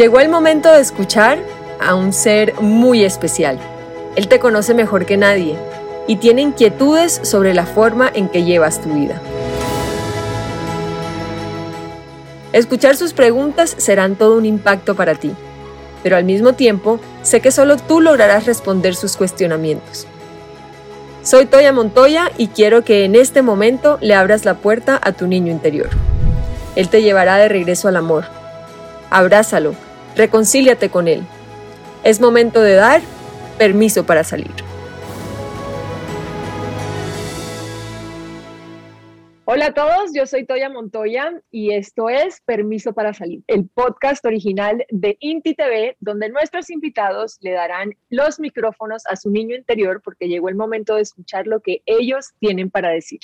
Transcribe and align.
Llegó 0.00 0.18
el 0.18 0.30
momento 0.30 0.72
de 0.72 0.80
escuchar 0.80 1.40
a 1.78 1.94
un 1.94 2.14
ser 2.14 2.54
muy 2.54 3.04
especial. 3.04 3.58
Él 4.16 4.28
te 4.28 4.38
conoce 4.38 4.72
mejor 4.72 5.04
que 5.04 5.18
nadie 5.18 5.58
y 6.06 6.16
tiene 6.16 6.40
inquietudes 6.40 7.20
sobre 7.22 7.52
la 7.52 7.66
forma 7.66 8.10
en 8.14 8.30
que 8.30 8.44
llevas 8.44 8.80
tu 8.80 8.94
vida. 8.94 9.20
Escuchar 12.54 12.96
sus 12.96 13.12
preguntas 13.12 13.74
serán 13.76 14.16
todo 14.16 14.38
un 14.38 14.46
impacto 14.46 14.96
para 14.96 15.16
ti, 15.16 15.32
pero 16.02 16.16
al 16.16 16.24
mismo 16.24 16.54
tiempo 16.54 16.98
sé 17.22 17.42
que 17.42 17.52
solo 17.52 17.76
tú 17.76 18.00
lograrás 18.00 18.46
responder 18.46 18.94
sus 18.94 19.18
cuestionamientos. 19.18 20.06
Soy 21.22 21.44
Toya 21.44 21.74
Montoya 21.74 22.32
y 22.38 22.48
quiero 22.48 22.84
que 22.84 23.04
en 23.04 23.16
este 23.16 23.42
momento 23.42 23.98
le 24.00 24.14
abras 24.14 24.46
la 24.46 24.54
puerta 24.54 24.98
a 25.02 25.12
tu 25.12 25.26
niño 25.26 25.52
interior. 25.52 25.90
Él 26.74 26.88
te 26.88 27.02
llevará 27.02 27.36
de 27.36 27.50
regreso 27.50 27.86
al 27.86 27.96
amor. 27.96 28.24
Abrázalo, 29.10 29.74
reconcíliate 30.16 30.90
con 30.90 31.08
él. 31.08 31.22
Es 32.04 32.20
momento 32.20 32.62
de 32.62 32.74
dar 32.74 33.00
permiso 33.58 34.06
para 34.06 34.24
salir. 34.24 34.50
Hola 39.52 39.66
a 39.66 39.74
todos, 39.74 40.12
yo 40.14 40.26
soy 40.26 40.46
Toya 40.46 40.68
Montoya 40.70 41.32
y 41.50 41.72
esto 41.74 42.08
es 42.08 42.40
Permiso 42.42 42.92
para 42.92 43.12
Salir, 43.12 43.42
el 43.48 43.68
podcast 43.68 44.24
original 44.24 44.86
de 44.90 45.16
Inti 45.18 45.56
TV, 45.56 45.96
donde 45.98 46.28
nuestros 46.28 46.70
invitados 46.70 47.36
le 47.40 47.50
darán 47.50 47.96
los 48.10 48.38
micrófonos 48.38 49.02
a 49.08 49.16
su 49.16 49.28
niño 49.28 49.56
interior 49.56 50.02
porque 50.04 50.28
llegó 50.28 50.50
el 50.50 50.54
momento 50.54 50.94
de 50.94 51.02
escuchar 51.02 51.48
lo 51.48 51.58
que 51.62 51.82
ellos 51.84 52.28
tienen 52.38 52.70
para 52.70 52.90
decir. 52.90 53.18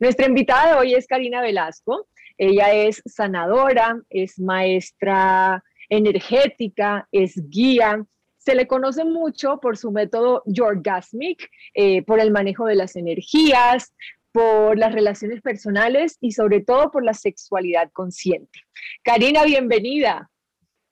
Nuestra 0.00 0.26
invitada 0.26 0.72
de 0.72 0.74
hoy 0.80 0.94
es 0.94 1.06
Karina 1.06 1.40
Velasco. 1.40 2.08
Ella 2.36 2.74
es 2.74 3.00
sanadora, 3.06 4.00
es 4.10 4.40
maestra 4.40 5.62
energética, 5.96 7.08
es 7.12 7.34
guía. 7.48 8.04
Se 8.38 8.54
le 8.54 8.66
conoce 8.66 9.04
mucho 9.04 9.58
por 9.60 9.76
su 9.76 9.90
método 9.90 10.42
Yorgasmic, 10.46 11.48
eh, 11.74 12.02
por 12.02 12.20
el 12.20 12.30
manejo 12.30 12.66
de 12.66 12.74
las 12.74 12.96
energías, 12.96 13.94
por 14.32 14.76
las 14.76 14.92
relaciones 14.92 15.40
personales 15.42 16.18
y 16.20 16.32
sobre 16.32 16.60
todo 16.60 16.90
por 16.90 17.04
la 17.04 17.14
sexualidad 17.14 17.90
consciente. 17.92 18.60
Karina, 19.02 19.44
bienvenida. 19.44 20.30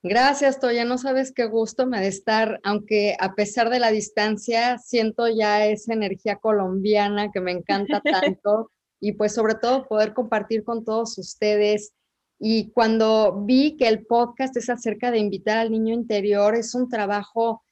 Gracias, 0.05 0.59
Toya. 0.59 0.85
No 0.85 0.99
sabes 0.99 1.33
qué 1.33 1.47
gusto 1.47 1.87
me 1.87 2.01
de 2.01 2.09
estar, 2.09 2.61
aunque 2.65 3.17
a 3.21 3.35
pesar 3.35 3.71
de 3.71 3.79
la 3.79 3.91
distancia, 3.91 4.79
siento 4.79 5.29
ya 5.29 5.67
esa 5.67 5.93
energía 5.93 6.37
colombiana 6.37 7.31
que 7.33 7.41
me 7.41 7.53
encanta 7.53 8.01
tanto 8.37 8.71
y 9.01 9.13
pues 9.13 9.35
sobre 9.35 9.55
todo 9.55 9.87
poder 9.87 10.13
compartir 10.13 10.65
con 10.65 10.85
todos 10.85 11.19
ustedes. 11.19 11.93
Y 12.45 12.73
cuando 12.73 13.45
vi 13.45 13.77
que 13.77 13.87
el 13.87 14.05
podcast 14.05 14.57
es 14.57 14.69
acerca 14.69 15.13
de 15.13 15.21
invitar 15.21 15.59
al 15.59 15.71
niño 15.71 15.95
interior, 15.95 16.57
es 16.57 16.75
un 16.75 16.89
trabajo 16.89 17.63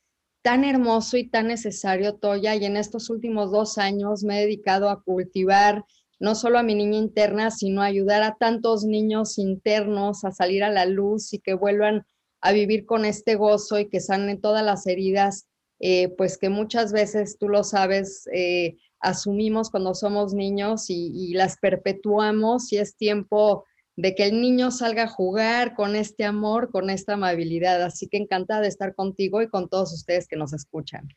tan 0.43 0.63
hermoso 0.63 1.17
y 1.17 1.29
tan 1.29 1.49
necesario, 1.49 2.15
Toya, 2.15 2.55
y 2.55 2.65
en 2.65 2.77
estos 2.77 3.11
últimos 3.11 3.51
dos 3.51 3.79
años 3.79 4.23
me 4.23 4.39
he 4.39 4.43
dedicado 4.43 4.89
a 4.89 5.03
cultivar 5.03 5.85
no 6.21 6.37
solo 6.37 6.57
a 6.57 6.63
mi 6.63 6.77
niña 6.77 6.99
interna, 6.99 7.51
sino 7.51 7.83
a 7.83 7.87
ayudar 7.87 8.23
a 8.23 8.37
tantos 8.39 8.85
niños 8.85 9.39
internos 9.39 10.25
a 10.25 10.31
salir 10.31 10.63
a 10.63 10.71
la 10.71 10.87
luz 10.87 11.35
y 11.35 11.41
que 11.41 11.55
vuelvan 11.55 12.07
a 12.41 12.53
vivir 12.53 12.87
con 12.87 13.05
este 13.05 13.35
gozo 13.35 13.81
y 13.81 13.89
que 13.89 13.99
sanen 13.99 14.41
todas 14.41 14.65
las 14.65 14.87
heridas, 14.87 15.49
eh, 15.81 16.11
pues 16.17 16.39
que 16.39 16.49
muchas 16.49 16.93
veces, 16.93 17.39
tú 17.39 17.49
lo 17.49 17.65
sabes, 17.65 18.29
eh, 18.33 18.77
asumimos 19.01 19.69
cuando 19.69 19.97
somos 19.97 20.33
niños 20.33 20.91
y, 20.91 21.11
y 21.13 21.35
las 21.35 21.57
perpetuamos 21.59 22.73
y 22.73 22.79
es 22.79 22.95
tiempo 22.95 23.65
de 24.01 24.15
que 24.15 24.25
el 24.25 24.41
niño 24.41 24.71
salga 24.71 25.05
a 25.05 25.09
jugar 25.09 25.75
con 25.75 25.95
este 25.95 26.25
amor, 26.25 26.71
con 26.71 26.89
esta 26.89 27.15
amabilidad. 27.15 27.83
Así 27.83 28.09
que 28.09 28.17
encantada 28.17 28.63
de 28.63 28.69
estar 28.69 28.95
contigo 28.95 29.43
y 29.43 29.49
con 29.49 29.69
todos 29.69 29.93
ustedes 29.93 30.27
que 30.27 30.37
nos 30.37 30.53
escuchan. 30.53 31.09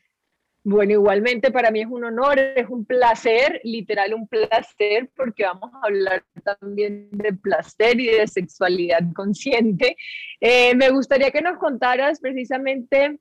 Bueno, 0.66 0.92
igualmente 0.92 1.50
para 1.50 1.70
mí 1.70 1.80
es 1.80 1.86
un 1.86 2.04
honor, 2.04 2.38
es 2.38 2.68
un 2.70 2.86
placer, 2.86 3.60
literal 3.64 4.14
un 4.14 4.26
placer, 4.26 5.10
porque 5.14 5.44
vamos 5.44 5.70
a 5.74 5.86
hablar 5.86 6.24
también 6.42 7.08
de 7.10 7.34
placer 7.34 8.00
y 8.00 8.06
de 8.06 8.26
sexualidad 8.26 9.02
consciente. 9.14 9.96
Eh, 10.40 10.74
me 10.74 10.88
gustaría 10.88 11.30
que 11.30 11.42
nos 11.42 11.58
contaras 11.58 12.18
precisamente 12.18 13.18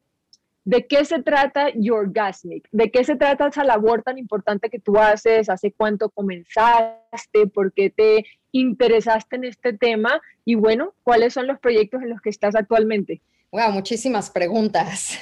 de 0.66 0.88
qué 0.88 1.06
se 1.06 1.22
trata 1.22 1.70
Yorgasmic, 1.76 2.68
de 2.72 2.90
qué 2.92 3.04
se 3.04 3.16
trata 3.16 3.48
esa 3.48 3.64
labor 3.64 4.04
tan 4.04 4.18
importante 4.18 4.70
que 4.70 4.80
tú 4.80 4.98
haces, 4.98 5.50
hace 5.50 5.72
cuánto 5.72 6.10
comenzaste, 6.10 7.48
por 7.54 7.74
qué 7.74 7.90
te 7.90 8.26
interesaste 8.52 9.36
en 9.36 9.46
este 9.46 9.74
tema 9.74 10.22
y 10.46 10.56
bueno, 10.56 10.94
cuáles 11.04 11.34
son 11.34 11.48
los 11.48 11.60
proyectos 11.60 12.02
en 12.02 12.10
los 12.10 12.22
que 12.22 12.30
estás 12.30 12.56
actualmente. 12.56 13.22
Wow, 13.54 13.72
muchísimas 13.72 14.32
preguntas. 14.32 15.20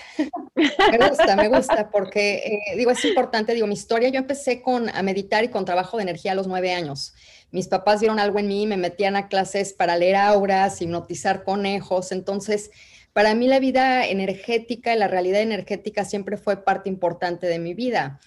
me 0.55 1.09
gusta, 1.09 1.35
me 1.35 1.49
gusta, 1.49 1.89
porque 1.91 2.35
eh, 2.35 2.77
digo, 2.77 2.91
es 2.91 3.03
importante, 3.03 3.53
digo, 3.53 3.67
mi 3.67 3.73
historia, 3.73 4.07
yo 4.07 4.19
empecé 4.19 4.61
con, 4.61 4.87
a 4.87 5.03
meditar 5.03 5.43
y 5.43 5.49
con 5.49 5.65
trabajo 5.65 5.97
de 5.97 6.03
energía 6.03 6.31
a 6.31 6.35
los 6.35 6.47
nueve 6.47 6.71
años. 6.71 7.13
Mis 7.51 7.67
papás 7.67 7.99
vieron 7.99 8.19
algo 8.19 8.39
en 8.39 8.47
mí, 8.47 8.67
me 8.67 8.77
metían 8.77 9.17
a 9.17 9.27
clases 9.27 9.73
para 9.73 9.97
leer 9.97 10.15
auras, 10.15 10.81
hipnotizar 10.81 11.43
conejos, 11.43 12.13
entonces, 12.13 12.71
para 13.13 13.35
mí 13.35 13.47
la 13.47 13.59
vida 13.59 14.07
energética 14.07 14.93
y 14.93 14.99
la 14.99 15.07
realidad 15.07 15.41
energética 15.41 16.05
siempre 16.05 16.37
fue 16.37 16.63
parte 16.63 16.89
importante 16.89 17.47
de 17.47 17.59
mi 17.59 17.73
vida, 17.73 18.19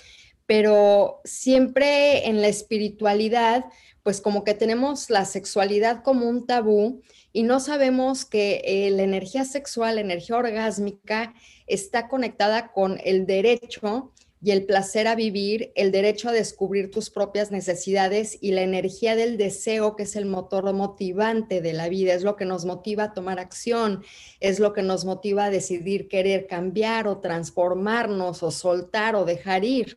pero 0.46 1.20
siempre 1.24 2.28
en 2.28 2.42
la 2.42 2.48
espiritualidad, 2.48 3.64
pues 4.02 4.20
como 4.20 4.44
que 4.44 4.54
tenemos 4.54 5.08
la 5.08 5.24
sexualidad 5.24 6.02
como 6.02 6.28
un 6.28 6.46
tabú 6.46 7.02
y 7.32 7.42
no 7.42 7.60
sabemos 7.60 8.24
que 8.24 8.62
eh, 8.64 8.90
la 8.90 9.02
energía 9.02 9.44
sexual, 9.44 9.96
la 9.96 10.02
energía 10.02 10.36
orgásmica, 10.36 11.34
está 11.66 12.08
conectada 12.08 12.70
con 12.72 13.00
el 13.04 13.26
derecho 13.26 14.12
y 14.44 14.50
el 14.50 14.66
placer 14.66 15.08
a 15.08 15.14
vivir, 15.14 15.72
el 15.74 15.90
derecho 15.90 16.28
a 16.28 16.32
descubrir 16.32 16.90
tus 16.90 17.08
propias 17.08 17.50
necesidades 17.50 18.36
y 18.42 18.52
la 18.52 18.60
energía 18.60 19.16
del 19.16 19.38
deseo, 19.38 19.96
que 19.96 20.02
es 20.02 20.16
el 20.16 20.26
motor 20.26 20.70
motivante 20.74 21.62
de 21.62 21.72
la 21.72 21.88
vida, 21.88 22.12
es 22.12 22.24
lo 22.24 22.36
que 22.36 22.44
nos 22.44 22.66
motiva 22.66 23.04
a 23.04 23.14
tomar 23.14 23.38
acción, 23.40 24.04
es 24.40 24.60
lo 24.60 24.74
que 24.74 24.82
nos 24.82 25.06
motiva 25.06 25.46
a 25.46 25.50
decidir 25.50 26.08
querer 26.08 26.46
cambiar 26.46 27.08
o 27.08 27.20
transformarnos 27.20 28.42
o 28.42 28.50
soltar 28.50 29.16
o 29.16 29.24
dejar 29.24 29.64
ir. 29.64 29.96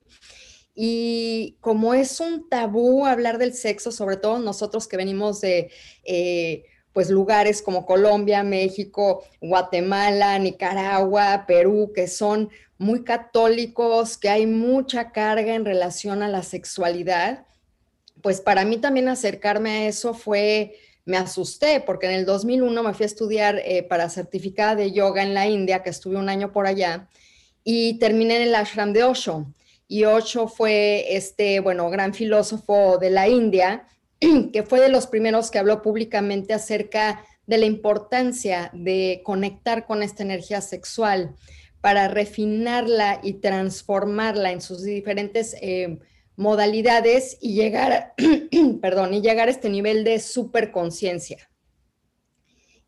Y 0.73 1.57
como 1.59 1.93
es 1.93 2.21
un 2.21 2.47
tabú 2.47 3.05
hablar 3.05 3.39
del 3.39 3.53
sexo, 3.53 3.91
sobre 3.91 4.15
todo 4.15 4.39
nosotros 4.39 4.87
que 4.87 4.95
venimos 4.95 5.41
de 5.41 5.71
eh, 6.05 6.63
pues 6.97 7.11
lugares 7.11 7.61
como 7.61 7.85
Colombia, 7.85 8.41
México, 8.41 9.23
Guatemala, 9.39 10.39
Nicaragua, 10.39 11.45
Perú, 11.45 11.91
que 11.93 12.07
son 12.07 12.49
muy 12.79 13.03
católicos, 13.03 14.17
que 14.17 14.29
hay 14.29 14.47
mucha 14.47 15.11
carga 15.11 15.53
en 15.53 15.63
relación 15.63 16.23
a 16.23 16.27
la 16.27 16.41
sexualidad, 16.41 17.45
pues 18.23 18.41
para 18.41 18.65
mí 18.65 18.77
también 18.77 19.09
acercarme 19.09 19.69
a 19.69 19.87
eso 19.87 20.15
fue, 20.15 20.79
me 21.05 21.17
asusté, 21.17 21.81
porque 21.81 22.07
en 22.07 22.13
el 22.13 22.25
2001 22.25 22.81
me 22.81 22.95
fui 22.95 23.03
a 23.03 23.05
estudiar 23.05 23.61
eh, 23.63 23.83
para 23.83 24.09
certificada 24.09 24.73
de 24.73 24.91
yoga 24.91 25.21
en 25.21 25.35
la 25.35 25.45
India, 25.45 25.83
que 25.83 25.91
estuve 25.91 26.17
un 26.17 26.29
año 26.29 26.51
por 26.51 26.65
allá, 26.65 27.09
y 27.63 27.99
terminé 27.99 28.37
en 28.37 28.47
el 28.47 28.55
ashram 28.55 28.91
de 28.91 29.03
Osho 29.03 29.45
y 29.87 30.05
Osho 30.05 30.47
fue 30.47 31.15
este, 31.15 31.59
bueno, 31.59 31.91
gran 31.91 32.15
filósofo 32.15 32.97
de 32.97 33.11
la 33.11 33.27
India, 33.27 33.87
que 34.53 34.63
fue 34.63 34.79
de 34.79 34.89
los 34.89 35.07
primeros 35.07 35.51
que 35.51 35.59
habló 35.59 35.81
públicamente 35.81 36.53
acerca 36.53 37.25
de 37.45 37.57
la 37.57 37.65
importancia 37.65 38.69
de 38.73 39.21
conectar 39.23 39.85
con 39.85 40.03
esta 40.03 40.23
energía 40.23 40.61
sexual 40.61 41.35
para 41.81 42.07
refinarla 42.07 43.19
y 43.23 43.33
transformarla 43.33 44.51
en 44.51 44.61
sus 44.61 44.83
diferentes 44.83 45.55
eh, 45.61 45.99
modalidades 46.35 47.37
y 47.39 47.53
llegar, 47.53 48.13
perdón, 48.81 49.13
y 49.13 49.21
llegar 49.21 49.47
a 49.47 49.51
este 49.51 49.69
nivel 49.69 50.03
de 50.03 50.19
superconciencia. 50.19 51.49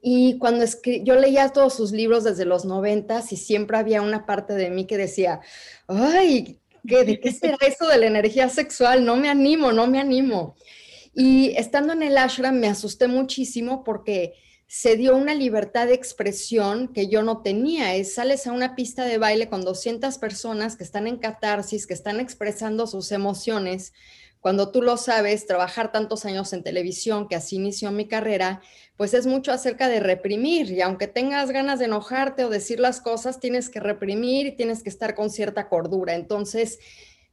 Y 0.01 0.37
cuando 0.37 0.65
yo 1.03 1.15
leía 1.15 1.49
todos 1.49 1.73
sus 1.73 1.91
libros 1.91 2.23
desde 2.23 2.45
los 2.45 2.63
noventas 2.65 3.31
y 3.33 3.37
siempre 3.37 3.77
había 3.77 4.01
una 4.01 4.25
parte 4.25 4.53
de 4.53 4.69
mí 4.69 4.87
que 4.87 4.97
decía, 4.97 5.41
ay, 5.87 6.59
¿De 6.83 7.19
qué 7.19 7.31
será 7.31 7.57
eso 7.61 7.87
de 7.87 7.97
la 7.97 8.07
energía 8.07 8.49
sexual? 8.49 9.05
No 9.05 9.15
me 9.15 9.29
animo, 9.29 9.71
no 9.71 9.87
me 9.87 9.99
animo. 9.99 10.55
Y 11.13 11.53
estando 11.57 11.93
en 11.93 12.03
el 12.03 12.17
ashram 12.17 12.55
me 12.55 12.67
asusté 12.67 13.07
muchísimo 13.07 13.83
porque 13.83 14.33
se 14.67 14.95
dio 14.95 15.15
una 15.15 15.33
libertad 15.33 15.87
de 15.87 15.95
expresión 15.95 16.89
que 16.89 17.07
yo 17.07 17.23
no 17.23 17.41
tenía. 17.41 17.95
Es, 17.95 18.13
sales 18.13 18.45
a 18.45 18.51
una 18.51 18.75
pista 18.75 19.05
de 19.05 19.17
baile 19.17 19.49
con 19.49 19.61
200 19.61 20.17
personas 20.19 20.75
que 20.75 20.83
están 20.83 21.07
en 21.07 21.17
catarsis, 21.17 21.87
que 21.87 21.95
están 21.95 22.19
expresando 22.19 22.85
sus 22.85 23.11
emociones, 23.11 23.93
cuando 24.41 24.71
tú 24.71 24.81
lo 24.81 24.95
sabes, 24.95 25.45
trabajar 25.45 25.91
tantos 25.91 26.23
años 26.23 26.53
en 26.53 26.63
televisión, 26.63 27.27
que 27.27 27.35
así 27.35 27.57
inició 27.57 27.91
mi 27.91 28.07
carrera, 28.07 28.61
pues 28.95 29.13
es 29.13 29.27
mucho 29.27 29.51
acerca 29.51 29.89
de 29.89 29.99
reprimir. 29.99 30.71
Y 30.71 30.81
aunque 30.81 31.07
tengas 31.07 31.51
ganas 31.51 31.79
de 31.79 31.85
enojarte 31.85 32.45
o 32.45 32.49
decir 32.49 32.79
las 32.79 33.01
cosas, 33.01 33.41
tienes 33.41 33.69
que 33.69 33.81
reprimir 33.81 34.47
y 34.47 34.55
tienes 34.55 34.81
que 34.81 34.89
estar 34.89 35.13
con 35.13 35.29
cierta 35.29 35.67
cordura. 35.67 36.15
Entonces, 36.15 36.79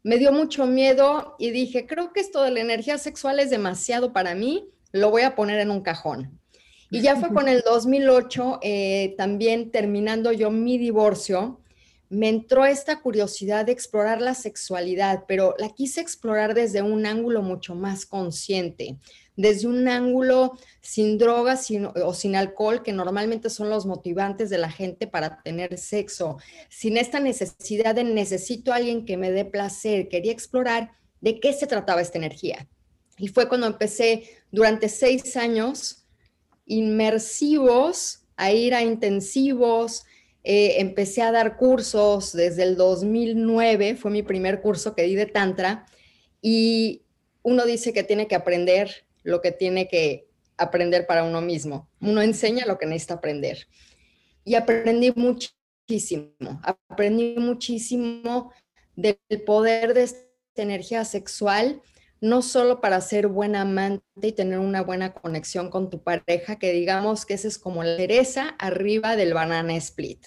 me 0.06 0.19
dio 0.19 0.31
mucho 0.31 0.67
miedo 0.67 1.35
y 1.37 1.50
dije, 1.50 1.85
creo 1.85 2.12
que 2.12 2.20
esto 2.20 2.44
de 2.44 2.53
la 2.53 2.61
energía 2.61 2.97
sexual 2.97 3.41
es 3.41 3.50
demasiado 3.50 4.12
para 4.12 4.37
mí, 4.37 4.69
lo 4.93 5.11
voy 5.11 5.23
a 5.23 5.35
poner 5.35 5.58
en 5.58 5.73
un 5.73 5.81
cajón. 5.81 6.38
Y 6.93 7.00
ya 7.00 7.17
fue 7.17 7.31
con 7.35 7.49
el 7.49 7.62
2008, 7.62 8.61
eh, 8.62 9.17
también 9.19 9.73
terminando 9.73 10.31
yo 10.31 10.53
mi 10.53 10.79
divorcio, 10.79 11.61
me 12.08 12.29
entró 12.29 12.64
esta 12.64 13.00
curiosidad 13.00 13.67
de 13.67 13.73
explorar 13.73 14.23
la 14.23 14.35
sexualidad, 14.35 15.25
pero 15.26 15.56
la 15.58 15.70
quise 15.70 16.03
explorar 16.03 16.55
desde 16.55 16.82
un 16.82 17.05
ángulo 17.05 17.43
mucho 17.43 17.75
más 17.75 18.06
consciente, 18.06 18.99
desde 19.37 19.69
un 19.69 19.87
ángulo 19.87 20.59
sin 20.81 21.19
drogas 21.19 21.69
o 22.05 22.15
sin 22.15 22.37
alcohol, 22.37 22.83
que 22.83 22.93
normalmente 22.93 23.50
son 23.50 23.69
los 23.69 23.87
motivantes 23.87 24.50
de 24.50 24.59
la 24.59 24.71
gente 24.71 25.06
para 25.06 25.43
tener 25.43 25.79
sexo, 25.79 26.38
sin 26.71 26.97
esta 26.97 27.21
necesidad 27.21 27.94
de 27.94 28.05
necesito 28.05 28.73
a 28.73 28.77
alguien 28.77 29.05
que 29.05 29.17
me 29.17 29.31
dé 29.31 29.44
placer, 29.44 30.09
quería 30.09 30.33
explorar 30.33 30.93
de 31.21 31.38
qué 31.38 31.53
se 31.53 31.67
trataba 31.67 32.00
esta 32.00 32.19
energía. 32.19 32.67
Y 33.19 33.29
fue 33.29 33.49
cuando 33.49 33.67
empecé 33.67 34.25
durante 34.50 34.88
seis 34.88 35.37
años 35.37 36.06
inmersivos 36.67 38.23
a 38.37 38.53
ir 38.53 38.75
a 38.75 38.83
intensivos, 38.83 40.05
eh, 40.44 40.81
empecé 40.81 41.23
a 41.23 41.33
dar 41.33 41.56
cursos 41.56 42.33
desde 42.33 42.62
el 42.62 42.77
2009, 42.77 43.97
fue 43.97 44.11
mi 44.11 44.23
primer 44.23 44.61
curso 44.61 44.94
que 44.94 45.03
di 45.03 45.15
de 45.15 45.27
Tantra, 45.27 45.87
y 46.43 47.03
uno 47.43 47.65
dice 47.65 47.93
que 47.93 48.05
tiene 48.05 48.29
que 48.29 48.35
aprender 48.35 49.06
lo 49.26 49.40
que 49.40 49.50
tiene 49.50 49.88
que 49.88 50.28
aprender 50.56 51.06
para 51.06 51.25
uno 51.25 51.40
mismo. 51.40 51.90
Uno 52.00 52.23
enseña 52.23 52.64
lo 52.64 52.78
que 52.78 52.87
necesita 52.87 53.14
aprender. 53.14 53.67
Y 54.44 54.55
aprendí 54.55 55.12
muchísimo, 55.17 56.61
aprendí 56.62 57.34
muchísimo 57.37 58.52
del 58.94 59.19
poder 59.44 59.94
de 59.94 60.05
esta 60.05 60.23
energía 60.55 61.05
sexual, 61.05 61.82
no 62.20 62.40
solo 62.40 62.81
para 62.81 63.00
ser 63.00 63.26
buena 63.26 63.62
amante 63.62 64.05
y 64.23 64.32
tener 64.32 64.61
una 64.61 64.82
buena 64.82 65.12
conexión 65.12 65.70
con 65.70 65.90
tu 65.90 66.05
pareja, 66.05 66.56
que 66.61 66.73
digamos 66.73 67.26
que 67.26 67.34
esa 67.34 67.49
es 67.49 67.58
como 67.58 67.82
la 67.82 67.96
cereza 67.96 68.55
arriba 68.61 69.17
del 69.17 69.34
banana 69.34 69.75
split. 69.75 70.25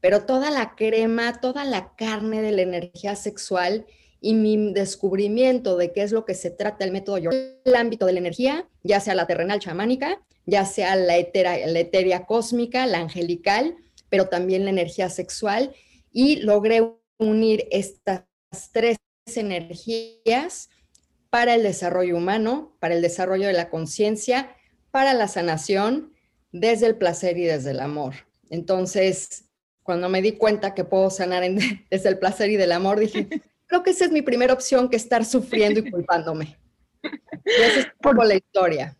Pero 0.00 0.26
toda 0.26 0.50
la 0.50 0.74
crema, 0.74 1.40
toda 1.40 1.64
la 1.64 1.94
carne 1.94 2.42
de 2.42 2.50
la 2.50 2.62
energía 2.62 3.14
sexual 3.14 3.86
y 4.20 4.34
mi 4.34 4.72
descubrimiento 4.72 5.76
de 5.76 5.92
qué 5.92 6.02
es 6.02 6.12
lo 6.12 6.24
que 6.24 6.34
se 6.34 6.50
trata 6.50 6.84
el 6.84 6.92
método 6.92 7.16
el 7.16 7.74
ámbito 7.74 8.06
de 8.06 8.12
la 8.12 8.18
energía, 8.18 8.68
ya 8.82 9.00
sea 9.00 9.14
la 9.14 9.26
terrenal 9.26 9.60
chamánica, 9.60 10.20
ya 10.46 10.64
sea 10.64 10.96
la, 10.96 11.14
la 11.14 11.78
etérea 11.78 12.26
cósmica, 12.26 12.86
la 12.86 12.98
angelical, 12.98 13.76
pero 14.08 14.28
también 14.28 14.64
la 14.64 14.70
energía 14.70 15.08
sexual, 15.08 15.74
y 16.12 16.36
logré 16.36 16.92
unir 17.18 17.66
estas 17.70 18.24
tres 18.72 18.98
energías 19.26 20.68
para 21.30 21.54
el 21.54 21.62
desarrollo 21.62 22.16
humano, 22.16 22.76
para 22.80 22.94
el 22.94 23.02
desarrollo 23.02 23.46
de 23.46 23.52
la 23.52 23.70
conciencia, 23.70 24.54
para 24.90 25.14
la 25.14 25.28
sanación, 25.28 26.12
desde 26.52 26.86
el 26.86 26.96
placer 26.96 27.38
y 27.38 27.44
desde 27.44 27.70
el 27.70 27.80
amor. 27.80 28.14
Entonces, 28.50 29.44
cuando 29.82 30.08
me 30.08 30.20
di 30.20 30.32
cuenta 30.32 30.74
que 30.74 30.84
puedo 30.84 31.10
sanar 31.10 31.44
desde 31.90 32.08
el 32.08 32.18
placer 32.18 32.50
y 32.50 32.56
del 32.56 32.72
amor, 32.72 32.98
dije, 32.98 33.28
creo 33.70 33.84
que 33.84 33.90
esa 33.90 34.04
es 34.04 34.10
mi 34.10 34.20
primera 34.20 34.52
opción 34.52 34.88
que 34.88 34.96
estar 34.96 35.24
sufriendo 35.24 35.78
y 35.78 35.90
culpándome. 35.90 36.58
Y 37.02 37.62
esa 37.62 37.80
es 37.80 37.88
por 38.02 38.26
la 38.26 38.34
historia. 38.34 38.96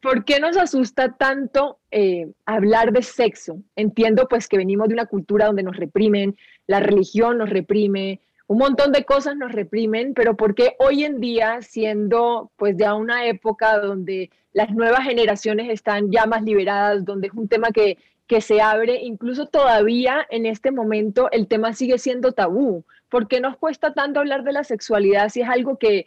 ¿Por 0.00 0.24
qué 0.24 0.38
nos 0.38 0.56
asusta 0.56 1.16
tanto 1.16 1.80
eh, 1.90 2.28
hablar 2.44 2.92
de 2.92 3.02
sexo? 3.02 3.58
Entiendo 3.74 4.28
pues 4.28 4.46
que 4.46 4.58
venimos 4.58 4.86
de 4.86 4.94
una 4.94 5.06
cultura 5.06 5.46
donde 5.46 5.64
nos 5.64 5.76
reprimen, 5.76 6.36
la 6.68 6.78
religión 6.78 7.38
nos 7.38 7.50
reprime, 7.50 8.20
un 8.46 8.58
montón 8.58 8.92
de 8.92 9.04
cosas 9.04 9.36
nos 9.36 9.50
reprimen, 9.50 10.14
pero 10.14 10.36
¿por 10.36 10.54
qué 10.54 10.76
hoy 10.78 11.02
en 11.02 11.18
día, 11.20 11.60
siendo 11.62 12.52
pues 12.56 12.76
ya 12.76 12.94
una 12.94 13.26
época 13.26 13.80
donde 13.80 14.30
las 14.52 14.70
nuevas 14.70 15.00
generaciones 15.00 15.68
están 15.68 16.12
ya 16.12 16.26
más 16.26 16.44
liberadas, 16.44 17.04
donde 17.04 17.26
es 17.26 17.32
un 17.34 17.48
tema 17.48 17.72
que, 17.72 17.98
que 18.28 18.40
se 18.40 18.60
abre, 18.60 19.02
incluso 19.02 19.46
todavía 19.46 20.24
en 20.30 20.46
este 20.46 20.70
momento 20.70 21.28
el 21.32 21.48
tema 21.48 21.72
sigue 21.72 21.98
siendo 21.98 22.30
tabú? 22.30 22.84
¿Por 23.08 23.28
qué 23.28 23.40
nos 23.40 23.56
cuesta 23.56 23.94
tanto 23.94 24.20
hablar 24.20 24.42
de 24.42 24.52
la 24.52 24.64
sexualidad 24.64 25.28
si 25.28 25.42
es 25.42 25.48
algo 25.48 25.78
que, 25.78 26.06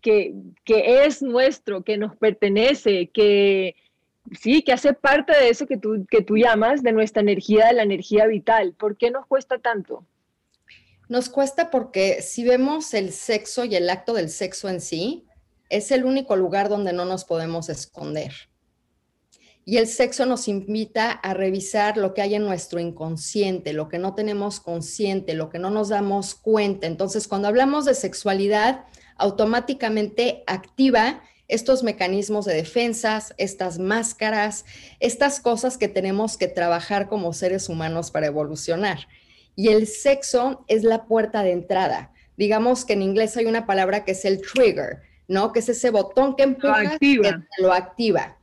que, 0.00 0.34
es 0.66 1.22
nuestro, 1.22 1.82
que 1.82 1.98
nos 1.98 2.16
pertenece, 2.16 3.08
que 3.08 3.76
sí, 4.40 4.62
que 4.62 4.72
hace 4.72 4.92
parte 4.92 5.36
de 5.36 5.48
eso 5.48 5.66
que 5.66 5.76
tú, 5.76 6.06
que 6.10 6.22
tú 6.22 6.36
llamas 6.36 6.82
de 6.82 6.92
nuestra 6.92 7.22
energía, 7.22 7.66
de 7.66 7.74
la 7.74 7.82
energía 7.82 8.26
vital? 8.26 8.74
¿Por 8.78 8.96
qué 8.96 9.10
nos 9.10 9.26
cuesta 9.26 9.58
tanto? 9.58 10.04
Nos 11.08 11.28
cuesta 11.28 11.70
porque 11.70 12.22
si 12.22 12.44
vemos 12.44 12.92
el 12.94 13.12
sexo 13.12 13.64
y 13.64 13.74
el 13.74 13.88
acto 13.88 14.12
del 14.12 14.28
sexo 14.28 14.68
en 14.68 14.80
sí, 14.80 15.24
es 15.70 15.90
el 15.90 16.04
único 16.04 16.36
lugar 16.36 16.68
donde 16.68 16.92
no 16.92 17.04
nos 17.04 17.24
podemos 17.24 17.68
esconder. 17.68 18.32
Y 19.68 19.76
el 19.76 19.86
sexo 19.86 20.24
nos 20.24 20.48
invita 20.48 21.10
a 21.10 21.34
revisar 21.34 21.98
lo 21.98 22.14
que 22.14 22.22
hay 22.22 22.34
en 22.34 22.42
nuestro 22.42 22.80
inconsciente, 22.80 23.74
lo 23.74 23.90
que 23.90 23.98
no 23.98 24.14
tenemos 24.14 24.60
consciente, 24.60 25.34
lo 25.34 25.50
que 25.50 25.58
no 25.58 25.68
nos 25.68 25.90
damos 25.90 26.34
cuenta. 26.34 26.86
Entonces, 26.86 27.28
cuando 27.28 27.48
hablamos 27.48 27.84
de 27.84 27.92
sexualidad, 27.92 28.86
automáticamente 29.18 30.42
activa 30.46 31.20
estos 31.48 31.82
mecanismos 31.82 32.46
de 32.46 32.54
defensas, 32.54 33.34
estas 33.36 33.78
máscaras, 33.78 34.64
estas 35.00 35.38
cosas 35.38 35.76
que 35.76 35.88
tenemos 35.88 36.38
que 36.38 36.48
trabajar 36.48 37.10
como 37.10 37.34
seres 37.34 37.68
humanos 37.68 38.10
para 38.10 38.28
evolucionar. 38.28 39.06
Y 39.54 39.68
el 39.68 39.86
sexo 39.86 40.64
es 40.68 40.82
la 40.82 41.04
puerta 41.04 41.42
de 41.42 41.52
entrada. 41.52 42.14
Digamos 42.38 42.86
que 42.86 42.94
en 42.94 43.02
inglés 43.02 43.36
hay 43.36 43.44
una 43.44 43.66
palabra 43.66 44.06
que 44.06 44.12
es 44.12 44.24
el 44.24 44.40
trigger, 44.40 45.02
¿no? 45.26 45.52
Que 45.52 45.58
es 45.58 45.68
ese 45.68 45.90
botón 45.90 46.36
que 46.36 46.44
empuja 46.44 46.96
y 46.98 47.18
lo 47.58 47.74
activa. 47.74 48.37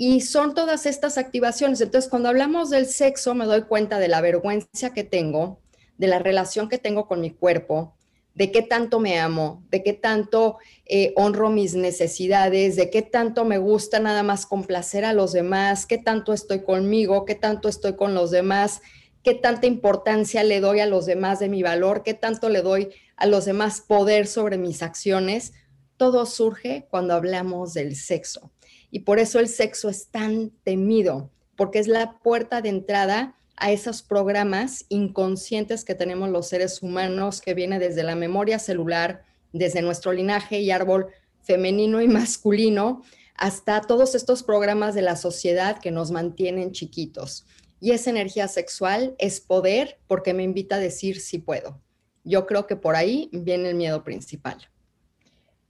Y 0.00 0.20
son 0.20 0.54
todas 0.54 0.86
estas 0.86 1.18
activaciones. 1.18 1.80
Entonces, 1.80 2.08
cuando 2.08 2.28
hablamos 2.28 2.70
del 2.70 2.86
sexo, 2.86 3.34
me 3.34 3.46
doy 3.46 3.62
cuenta 3.62 3.98
de 3.98 4.06
la 4.06 4.20
vergüenza 4.20 4.94
que 4.94 5.02
tengo, 5.02 5.58
de 5.96 6.06
la 6.06 6.20
relación 6.20 6.68
que 6.68 6.78
tengo 6.78 7.08
con 7.08 7.20
mi 7.20 7.32
cuerpo, 7.32 7.96
de 8.32 8.52
qué 8.52 8.62
tanto 8.62 9.00
me 9.00 9.18
amo, 9.18 9.64
de 9.70 9.82
qué 9.82 9.94
tanto 9.94 10.58
eh, 10.86 11.12
honro 11.16 11.50
mis 11.50 11.74
necesidades, 11.74 12.76
de 12.76 12.90
qué 12.90 13.02
tanto 13.02 13.44
me 13.44 13.58
gusta 13.58 13.98
nada 13.98 14.22
más 14.22 14.46
complacer 14.46 15.04
a 15.04 15.12
los 15.12 15.32
demás, 15.32 15.84
qué 15.84 15.98
tanto 15.98 16.32
estoy 16.32 16.62
conmigo, 16.62 17.24
qué 17.24 17.34
tanto 17.34 17.68
estoy 17.68 17.96
con 17.96 18.14
los 18.14 18.30
demás, 18.30 18.80
qué 19.24 19.34
tanta 19.34 19.66
importancia 19.66 20.44
le 20.44 20.60
doy 20.60 20.78
a 20.78 20.86
los 20.86 21.06
demás 21.06 21.40
de 21.40 21.48
mi 21.48 21.64
valor, 21.64 22.04
qué 22.04 22.14
tanto 22.14 22.48
le 22.50 22.62
doy 22.62 22.90
a 23.16 23.26
los 23.26 23.46
demás 23.46 23.80
poder 23.80 24.28
sobre 24.28 24.58
mis 24.58 24.84
acciones. 24.84 25.54
Todo 25.96 26.24
surge 26.24 26.86
cuando 26.88 27.14
hablamos 27.14 27.74
del 27.74 27.96
sexo. 27.96 28.52
Y 28.90 29.00
por 29.00 29.18
eso 29.18 29.38
el 29.38 29.48
sexo 29.48 29.88
es 29.88 30.08
tan 30.08 30.50
temido, 30.64 31.30
porque 31.56 31.78
es 31.78 31.88
la 31.88 32.18
puerta 32.18 32.62
de 32.62 32.70
entrada 32.70 33.36
a 33.56 33.72
esos 33.72 34.02
programas 34.02 34.84
inconscientes 34.88 35.84
que 35.84 35.94
tenemos 35.94 36.30
los 36.30 36.48
seres 36.48 36.82
humanos, 36.82 37.40
que 37.40 37.54
viene 37.54 37.78
desde 37.78 38.02
la 38.04 38.14
memoria 38.14 38.58
celular, 38.58 39.24
desde 39.52 39.82
nuestro 39.82 40.12
linaje 40.12 40.60
y 40.60 40.70
árbol 40.70 41.08
femenino 41.42 42.00
y 42.00 42.08
masculino, 42.08 43.02
hasta 43.34 43.80
todos 43.80 44.14
estos 44.14 44.42
programas 44.42 44.94
de 44.94 45.02
la 45.02 45.16
sociedad 45.16 45.78
que 45.80 45.90
nos 45.90 46.10
mantienen 46.10 46.72
chiquitos. 46.72 47.46
Y 47.80 47.92
esa 47.92 48.10
energía 48.10 48.48
sexual 48.48 49.14
es 49.18 49.40
poder 49.40 49.98
porque 50.06 50.34
me 50.34 50.42
invita 50.42 50.76
a 50.76 50.80
decir 50.80 51.20
si 51.20 51.38
puedo. 51.38 51.80
Yo 52.24 52.46
creo 52.46 52.66
que 52.66 52.76
por 52.76 52.96
ahí 52.96 53.30
viene 53.32 53.70
el 53.70 53.76
miedo 53.76 54.02
principal. 54.02 54.58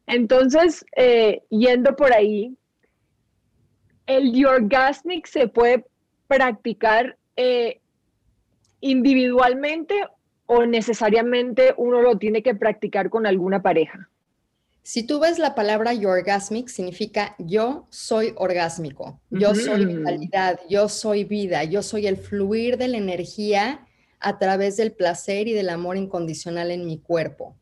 Entonces, 0.07 0.85
eh, 0.97 1.43
yendo 1.51 1.95
por 1.95 2.15
ahí, 2.15 2.57
el 4.09 4.45
orgasmic 4.45 5.27
se 5.27 5.47
puede 5.47 5.85
practicar 6.27 7.17
eh, 7.37 7.81
individualmente 8.81 9.95
o 10.47 10.65
necesariamente 10.67 11.75
uno 11.77 12.01
lo 12.03 12.19
tiene 12.19 12.43
que 12.43 12.55
practicar 12.55 13.11
con 13.11 13.27
alguna 13.27 13.63
pareja? 13.63 14.11
Si 14.83 15.07
tú 15.07 15.21
ves 15.21 15.39
la 15.39 15.55
palabra 15.55 15.93
orgasmic, 15.93 16.69
significa 16.69 17.37
yo 17.39 17.87
soy 17.91 18.33
orgásmico, 18.37 19.21
yo 19.29 19.55
soy 19.55 19.85
vitalidad, 19.85 20.59
yo 20.71 20.89
soy 20.89 21.25
vida, 21.25 21.65
yo 21.65 21.83
soy 21.83 22.07
el 22.07 22.17
fluir 22.17 22.79
de 22.79 22.89
la 22.89 22.97
energía 22.97 23.87
a 24.19 24.39
través 24.39 24.79
del 24.79 24.93
placer 24.93 25.47
y 25.47 25.53
del 25.53 25.69
amor 25.69 25.99
incondicional 25.99 26.71
en 26.71 26.87
mi 26.87 26.99
cuerpo. 26.99 27.55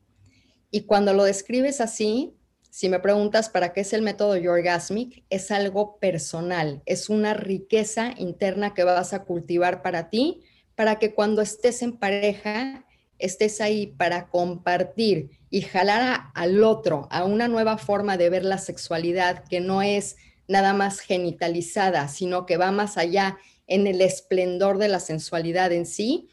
Y 0.70 0.82
cuando 0.82 1.14
lo 1.14 1.24
describes 1.24 1.80
así, 1.80 2.36
si 2.76 2.90
me 2.90 3.00
preguntas 3.00 3.49
para 3.49 3.73
qué 3.73 3.80
es 3.80 3.95
el 3.95 4.02
método 4.02 4.33
Orgasmic, 4.33 5.25
es 5.30 5.50
algo 5.50 5.97
personal, 5.99 6.83
es 6.85 7.09
una 7.09 7.33
riqueza 7.33 8.12
interna 8.18 8.75
que 8.75 8.85
vas 8.85 9.14
a 9.14 9.25
cultivar 9.25 9.80
para 9.80 10.11
ti, 10.11 10.42
para 10.75 10.99
que 10.99 11.14
cuando 11.14 11.40
estés 11.40 11.80
en 11.80 11.97
pareja 11.97 12.85
estés 13.18 13.62
ahí 13.62 13.87
para 13.87 14.28
compartir 14.28 15.30
y 15.49 15.62
jalar 15.62 16.25
al 16.35 16.62
otro 16.62 17.09
a 17.11 17.25
una 17.25 17.49
nueva 17.49 17.78
forma 17.78 18.18
de 18.18 18.28
ver 18.28 18.45
la 18.45 18.59
sexualidad 18.59 19.45
que 19.45 19.61
no 19.61 19.80
es 19.80 20.16
nada 20.47 20.75
más 20.75 21.00
genitalizada, 21.00 22.09
sino 22.09 22.45
que 22.45 22.59
va 22.59 22.73
más 22.73 22.99
allá 22.99 23.38
en 23.66 23.87
el 23.87 24.02
esplendor 24.02 24.76
de 24.76 24.88
la 24.88 25.00
sensualidad 25.00 25.73
en 25.73 25.87
sí, 25.87 26.28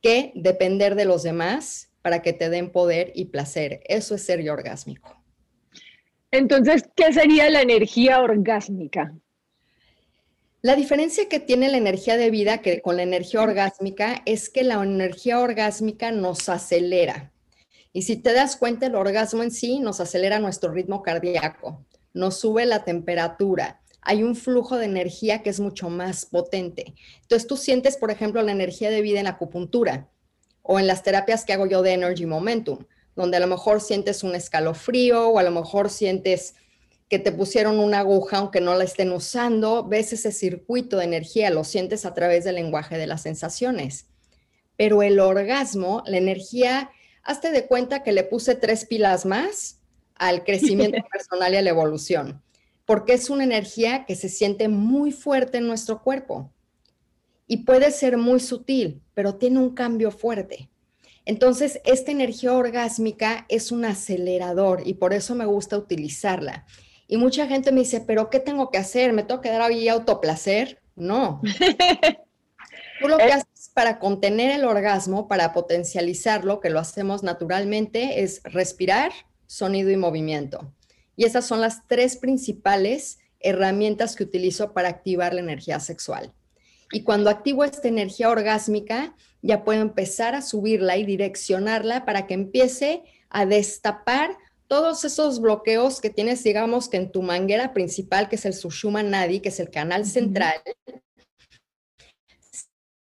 que 0.00 0.30
depender 0.36 0.94
de 0.94 1.06
los 1.06 1.24
demás 1.24 1.90
para 2.02 2.22
que 2.22 2.32
te 2.32 2.50
den 2.50 2.70
poder 2.70 3.10
y 3.16 3.24
placer. 3.24 3.80
Eso 3.88 4.14
es 4.14 4.22
ser 4.22 4.48
orgásmico. 4.48 5.19
Entonces, 6.32 6.84
¿qué 6.94 7.12
sería 7.12 7.50
la 7.50 7.62
energía 7.62 8.20
orgásmica? 8.20 9.14
La 10.62 10.76
diferencia 10.76 11.28
que 11.28 11.40
tiene 11.40 11.70
la 11.70 11.78
energía 11.78 12.16
de 12.16 12.30
vida 12.30 12.58
que 12.58 12.82
con 12.82 12.96
la 12.96 13.02
energía 13.02 13.40
orgásmica 13.42 14.22
es 14.26 14.50
que 14.50 14.62
la 14.62 14.82
energía 14.82 15.40
orgásmica 15.40 16.12
nos 16.12 16.48
acelera. 16.48 17.32
Y 17.92 18.02
si 18.02 18.16
te 18.16 18.32
das 18.32 18.56
cuenta, 18.56 18.86
el 18.86 18.94
orgasmo 18.94 19.42
en 19.42 19.50
sí 19.50 19.80
nos 19.80 20.00
acelera 20.00 20.38
nuestro 20.38 20.70
ritmo 20.70 21.02
cardíaco, 21.02 21.84
nos 22.12 22.38
sube 22.38 22.64
la 22.66 22.84
temperatura, 22.84 23.80
hay 24.02 24.22
un 24.22 24.36
flujo 24.36 24.76
de 24.76 24.86
energía 24.86 25.42
que 25.42 25.50
es 25.50 25.60
mucho 25.60 25.90
más 25.90 26.26
potente. 26.26 26.94
Entonces 27.22 27.46
tú 27.46 27.56
sientes, 27.56 27.96
por 27.96 28.10
ejemplo, 28.10 28.42
la 28.42 28.52
energía 28.52 28.90
de 28.90 29.02
vida 29.02 29.18
en 29.18 29.24
la 29.24 29.30
acupuntura 29.30 30.08
o 30.62 30.78
en 30.78 30.86
las 30.86 31.02
terapias 31.02 31.44
que 31.44 31.52
hago 31.52 31.66
yo 31.66 31.82
de 31.82 31.92
Energy 31.92 32.26
Momentum, 32.26 32.84
donde 33.20 33.36
a 33.36 33.40
lo 33.40 33.46
mejor 33.46 33.80
sientes 33.80 34.24
un 34.24 34.34
escalofrío 34.34 35.28
o 35.28 35.38
a 35.38 35.42
lo 35.42 35.50
mejor 35.50 35.90
sientes 35.90 36.54
que 37.08 37.18
te 37.18 37.32
pusieron 37.32 37.78
una 37.78 37.98
aguja 37.98 38.38
aunque 38.38 38.60
no 38.60 38.74
la 38.76 38.84
estén 38.84 39.12
usando, 39.12 39.86
ves 39.86 40.12
ese 40.12 40.32
circuito 40.32 40.96
de 40.96 41.04
energía, 41.04 41.50
lo 41.50 41.64
sientes 41.64 42.06
a 42.06 42.14
través 42.14 42.44
del 42.44 42.54
lenguaje 42.54 42.96
de 42.96 43.06
las 43.06 43.22
sensaciones. 43.22 44.06
Pero 44.76 45.02
el 45.02 45.18
orgasmo, 45.18 46.02
la 46.06 46.16
energía, 46.16 46.90
hazte 47.22 47.50
de 47.50 47.66
cuenta 47.66 48.02
que 48.02 48.12
le 48.12 48.24
puse 48.24 48.54
tres 48.54 48.86
pilas 48.86 49.26
más 49.26 49.80
al 50.14 50.44
crecimiento 50.44 50.98
personal 51.12 51.52
y 51.52 51.56
a 51.56 51.62
la 51.62 51.70
evolución, 51.70 52.42
porque 52.84 53.14
es 53.14 53.28
una 53.28 53.44
energía 53.44 54.04
que 54.06 54.14
se 54.14 54.28
siente 54.28 54.68
muy 54.68 55.10
fuerte 55.10 55.58
en 55.58 55.66
nuestro 55.66 56.02
cuerpo 56.02 56.52
y 57.48 57.64
puede 57.64 57.90
ser 57.90 58.16
muy 58.16 58.38
sutil, 58.38 59.02
pero 59.14 59.34
tiene 59.34 59.58
un 59.58 59.74
cambio 59.74 60.12
fuerte. 60.12 60.70
Entonces, 61.24 61.80
esta 61.84 62.10
energía 62.10 62.52
orgásmica 62.52 63.46
es 63.48 63.72
un 63.72 63.84
acelerador 63.84 64.82
y 64.84 64.94
por 64.94 65.12
eso 65.12 65.34
me 65.34 65.44
gusta 65.44 65.76
utilizarla. 65.76 66.66
Y 67.06 67.16
mucha 67.16 67.46
gente 67.46 67.72
me 67.72 67.80
dice, 67.80 68.00
pero 68.00 68.30
¿qué 68.30 68.40
tengo 68.40 68.70
que 68.70 68.78
hacer? 68.78 69.12
¿Me 69.12 69.22
tengo 69.22 69.40
que 69.40 69.50
dar 69.50 69.62
ahí 69.62 69.88
autoplacer? 69.88 70.80
No. 70.94 71.40
Tú 73.00 73.08
lo 73.08 73.18
que 73.18 73.24
eh. 73.24 73.32
haces 73.32 73.70
para 73.74 73.98
contener 73.98 74.50
el 74.50 74.64
orgasmo, 74.64 75.26
para 75.26 75.52
potencializarlo, 75.52 76.60
que 76.60 76.70
lo 76.70 76.78
hacemos 76.78 77.22
naturalmente, 77.22 78.22
es 78.22 78.42
respirar, 78.44 79.12
sonido 79.46 79.90
y 79.90 79.96
movimiento. 79.96 80.72
Y 81.16 81.24
esas 81.24 81.46
son 81.46 81.60
las 81.60 81.86
tres 81.86 82.16
principales 82.16 83.18
herramientas 83.40 84.16
que 84.16 84.24
utilizo 84.24 84.72
para 84.72 84.88
activar 84.88 85.34
la 85.34 85.40
energía 85.40 85.80
sexual. 85.80 86.32
Y 86.92 87.02
cuando 87.04 87.30
activo 87.30 87.64
esta 87.64 87.88
energía 87.88 88.30
orgásmica, 88.30 89.14
ya 89.42 89.64
puedo 89.64 89.80
empezar 89.80 90.34
a 90.34 90.42
subirla 90.42 90.96
y 90.96 91.04
direccionarla 91.04 92.04
para 92.04 92.26
que 92.26 92.34
empiece 92.34 93.04
a 93.28 93.46
destapar 93.46 94.36
todos 94.66 95.04
esos 95.04 95.40
bloqueos 95.40 96.00
que 96.00 96.10
tienes, 96.10 96.44
digamos 96.44 96.88
que 96.88 96.96
en 96.96 97.10
tu 97.10 97.22
manguera 97.22 97.72
principal, 97.72 98.28
que 98.28 98.36
es 98.36 98.44
el 98.44 98.54
Sushuma 98.54 99.02
Nadi, 99.02 99.40
que 99.40 99.48
es 99.48 99.58
el 99.60 99.70
canal 99.70 100.04
central, 100.06 100.60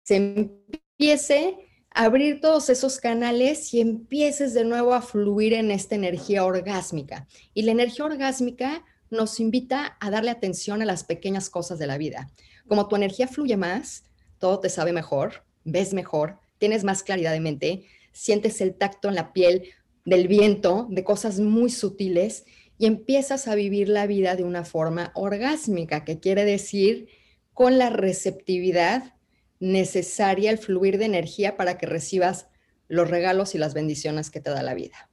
se 0.04 0.16
empiece 0.16 1.56
a 1.90 2.04
abrir 2.04 2.40
todos 2.40 2.68
esos 2.68 2.98
canales 2.98 3.72
y 3.74 3.80
empieces 3.80 4.54
de 4.54 4.64
nuevo 4.64 4.94
a 4.94 5.02
fluir 5.02 5.54
en 5.54 5.70
esta 5.70 5.94
energía 5.94 6.44
orgásmica. 6.44 7.26
Y 7.54 7.62
la 7.62 7.72
energía 7.72 8.06
orgásmica 8.06 8.84
nos 9.10 9.38
invita 9.40 9.96
a 10.00 10.10
darle 10.10 10.30
atención 10.30 10.82
a 10.82 10.86
las 10.86 11.04
pequeñas 11.04 11.50
cosas 11.50 11.78
de 11.78 11.86
la 11.86 11.98
vida. 11.98 12.28
Como 12.68 12.88
tu 12.88 12.96
energía 12.96 13.28
fluye 13.28 13.56
más, 13.56 14.04
todo 14.38 14.60
te 14.60 14.68
sabe 14.68 14.92
mejor, 14.92 15.44
ves 15.64 15.94
mejor, 15.94 16.38
tienes 16.58 16.84
más 16.84 17.02
claridad 17.02 17.32
de 17.32 17.40
mente, 17.40 17.86
sientes 18.12 18.60
el 18.60 18.74
tacto 18.74 19.08
en 19.08 19.14
la 19.14 19.32
piel, 19.32 19.64
del 20.04 20.26
viento, 20.26 20.86
de 20.90 21.04
cosas 21.04 21.38
muy 21.38 21.70
sutiles, 21.70 22.44
y 22.78 22.86
empiezas 22.86 23.46
a 23.46 23.54
vivir 23.54 23.88
la 23.88 24.06
vida 24.06 24.34
de 24.34 24.42
una 24.42 24.64
forma 24.64 25.12
orgásmica, 25.14 26.04
que 26.04 26.18
quiere 26.18 26.44
decir 26.44 27.08
con 27.52 27.78
la 27.78 27.90
receptividad 27.90 29.14
necesaria, 29.60 30.50
el 30.50 30.58
fluir 30.58 30.98
de 30.98 31.04
energía 31.04 31.56
para 31.56 31.78
que 31.78 31.86
recibas 31.86 32.48
los 32.88 33.08
regalos 33.08 33.54
y 33.54 33.58
las 33.58 33.74
bendiciones 33.74 34.30
que 34.30 34.40
te 34.40 34.50
da 34.50 34.62
la 34.62 34.74
vida. 34.74 35.08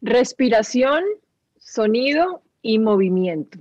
Respiración, 0.00 1.04
sonido 1.58 2.42
y 2.60 2.78
movimiento. 2.78 3.58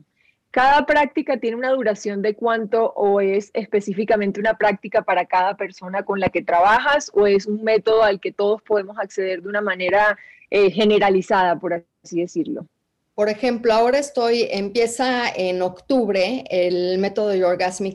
Cada 0.53 0.86
práctica 0.86 1.38
tiene 1.38 1.57
una 1.57 1.72
duración 1.72 2.22
de 2.22 2.36
cuánto 2.36 2.93
o 2.95 3.19
es 3.22 3.50
específicamente 3.55 4.39
una 4.39 4.55
práctica 4.55 5.01
para 5.01 5.25
cada 5.25 5.57
persona 5.57 6.03
con 6.03 6.19
la 6.19 6.29
que 6.29 6.43
trabajas 6.43 7.10
o 7.15 7.25
es 7.25 7.48
un 7.48 7.63
método 7.63 8.03
al 8.03 8.19
que 8.19 8.31
todos 8.31 8.62
podemos 8.62 9.00
acceder 9.00 9.41
de 9.41 9.50
una 9.50 9.62
manera 9.62 10.15
eh, 10.51 10.69
generalizada, 10.69 11.60
por 11.60 11.83
así 12.03 12.22
decirlo. 12.22 12.67
Por 13.15 13.29
ejemplo, 13.29 13.74
ahora 13.74 13.98
estoy, 13.98 14.48
empieza 14.51 15.27
en 15.27 15.63
octubre 15.63 16.43
el 16.51 17.00
método 17.00 17.29
de 17.29 17.39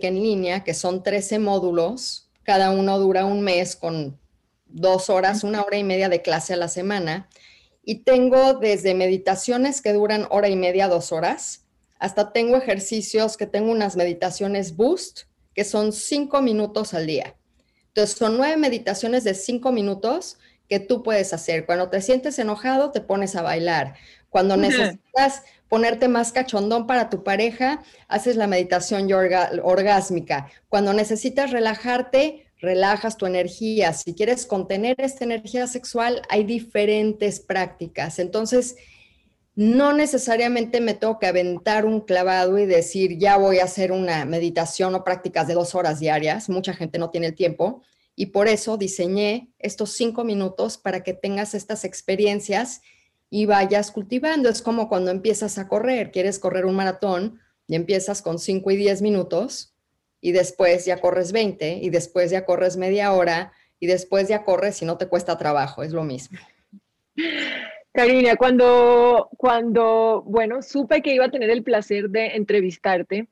en 0.03 0.15
línea, 0.21 0.65
que 0.65 0.75
son 0.75 1.05
13 1.05 1.39
módulos, 1.39 2.29
cada 2.43 2.73
uno 2.73 2.99
dura 2.99 3.25
un 3.25 3.43
mes 3.43 3.77
con 3.77 4.19
dos 4.67 5.11
horas, 5.11 5.45
una 5.45 5.63
hora 5.63 5.77
y 5.77 5.85
media 5.85 6.09
de 6.09 6.23
clase 6.23 6.55
a 6.55 6.57
la 6.57 6.67
semana. 6.67 7.29
Y 7.85 8.03
tengo 8.03 8.55
desde 8.55 8.97
meditaciones 8.97 9.81
que 9.81 9.93
duran 9.93 10.27
hora 10.31 10.49
y 10.49 10.57
media, 10.57 10.89
dos 10.89 11.13
horas, 11.13 11.68
hasta 11.99 12.33
tengo 12.33 12.57
ejercicios 12.57 13.37
que 13.37 13.47
tengo 13.47 13.71
unas 13.71 13.97
meditaciones 13.97 14.77
boost, 14.77 15.23
que 15.55 15.65
son 15.65 15.93
cinco 15.93 16.41
minutos 16.43 16.95
al 16.95 17.07
día. 17.07 17.35
Entonces, 17.89 18.17
son 18.17 18.37
nueve 18.37 18.57
meditaciones 18.57 19.25
de 19.25 19.35
cinco 19.35 19.73
minutos 19.73 20.39
que 20.69 20.79
tú 20.79 21.03
puedes 21.03 21.33
hacer. 21.33 21.67
Cuando 21.67 21.89
te 21.89 22.01
sientes 22.01 22.39
enojado, 22.39 22.91
te 22.91 23.01
pones 23.01 23.35
a 23.35 23.43
bailar. 23.43 23.95
Cuando 24.31 24.57
necesitas 24.57 25.43
ponerte 25.69 26.09
más 26.09 26.33
cachondón 26.33 26.87
para 26.87 27.11
tu 27.11 27.25
pareja, 27.25 27.83
haces 28.07 28.37
la 28.37 28.47
meditación 28.47 29.09
orgásmica. 29.63 30.51
Cuando 30.69 30.93
necesitas 30.93 31.51
relajarte, 31.51 32.47
relajas 32.61 33.17
tu 33.17 33.27
energía. 33.27 33.93
Si 33.93 34.15
quieres 34.15 34.47
contener 34.47 34.97
esta 34.99 35.25
energía 35.25 35.67
sexual, 35.67 36.23
hay 36.29 36.45
diferentes 36.45 37.41
prácticas. 37.41 38.19
Entonces, 38.19 38.77
no 39.59 39.93
necesariamente 39.93 40.81
me 40.81 40.95
tengo 40.95 41.19
que 41.19 41.27
aventar 41.27 41.85
un 41.85 42.01
clavado 42.03 42.61
y 42.61 42.65
decir, 42.65 43.19
ya 43.19 43.37
voy 43.37 43.59
a 43.59 43.65
hacer 43.65 43.91
una 43.91 44.25
meditación 44.25 44.95
o 44.95 45.03
prácticas 45.03 45.49
de 45.49 45.55
dos 45.55 45.75
horas 45.75 45.99
diarias. 45.99 46.49
Mucha 46.49 46.75
gente 46.75 46.97
no 46.97 47.11
tiene 47.11 47.27
el 47.27 47.35
tiempo 47.35 47.83
y 48.15 48.27
por 48.27 48.47
eso 48.47 48.77
diseñé 48.77 49.51
estos 49.59 49.95
cinco 49.95 50.23
minutos 50.23 50.79
para 50.79 51.03
que 51.03 51.13
tengas 51.13 51.55
estas 51.55 51.85
experiencias 51.85 52.83
y 53.31 53.47
vayas 53.47 53.91
cultivando. 53.91 54.49
Es 54.49 54.63
como 54.63 54.89
cuando 54.89 55.11
empiezas 55.11 55.59
a 55.59 55.67
correr, 55.67 56.13
quieres 56.13 56.39
correr 56.39 56.65
un 56.65 56.77
maratón 56.77 57.41
y 57.67 57.75
empiezas 57.75 58.23
con 58.23 58.39
cinco 58.39 58.71
y 58.71 58.77
diez 58.77 59.03
minutos 59.03 59.75
y 60.21 60.31
después 60.31 60.85
ya 60.85 61.01
corres 61.01 61.33
20 61.33 61.81
y 61.83 61.91
después 61.91 62.31
ya 62.31 62.45
corres 62.45 62.77
media 62.77 63.13
hora 63.13 63.51
y 63.81 63.89
después 63.89 64.29
ya 64.29 64.45
corres 64.45 64.81
y 64.83 64.85
no 64.85 64.99
te 64.99 65.09
cuesta 65.09 65.37
trabajo, 65.37 65.83
es 65.83 65.91
lo 65.91 66.05
mismo. 66.05 66.39
Karina, 67.99 68.37
cuando, 68.37 69.29
cuando, 69.37 70.23
bueno, 70.25 70.63
supe 70.63 71.03
que 71.03 71.15
iba 71.15 71.25
a 71.25 71.33
tener 71.33 71.51
el 71.51 71.65
placer 71.65 72.11
de 72.11 72.37
entrevistarte, 72.37 73.27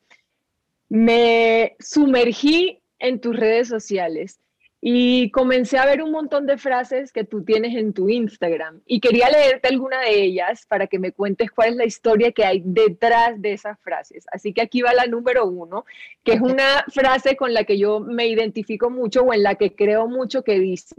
me 0.88 1.76
sumergí 1.78 2.82
en 2.99 3.20
tus 3.20 3.37
redes 3.37 3.68
sociales 3.68 4.40
y 4.80 5.30
comencé 5.30 5.78
a 5.78 5.87
ver 5.87 6.02
un 6.02 6.11
montón 6.11 6.46
de 6.46 6.58
frases 6.58 7.12
que 7.12 7.23
tú 7.23 7.44
tienes 7.44 7.76
en 7.76 7.92
tu 7.92 8.08
Instagram 8.08 8.80
y 8.87 8.99
quería 8.99 9.30
leerte 9.30 9.68
alguna 9.68 10.00
de 10.00 10.20
ellas 10.20 10.66
para 10.66 10.88
que 10.88 10.99
me 10.99 11.12
cuentes 11.12 11.52
cuál 11.52 11.68
es 11.68 11.76
la 11.76 11.85
historia 11.85 12.32
que 12.32 12.44
hay 12.44 12.61
detrás 12.64 13.40
de 13.40 13.52
esas 13.52 13.78
frases. 13.78 14.26
Así 14.32 14.52
que 14.52 14.62
aquí 14.62 14.82
va 14.82 14.92
la 14.94 15.06
número 15.06 15.46
uno, 15.46 15.85
que 16.25 16.32
es 16.32 16.40
una 16.40 16.85
frase 16.92 17.37
con 17.37 17.54
la 17.54 17.62
que 17.62 17.78
yo 17.78 18.00
me 18.00 18.26
identifico 18.26 18.90
mucho 18.90 19.23
o 19.23 19.32
en 19.32 19.44
la 19.44 19.54
que 19.54 19.76
creo 19.76 20.08
mucho 20.08 20.42
que 20.42 20.58
dice, 20.58 20.96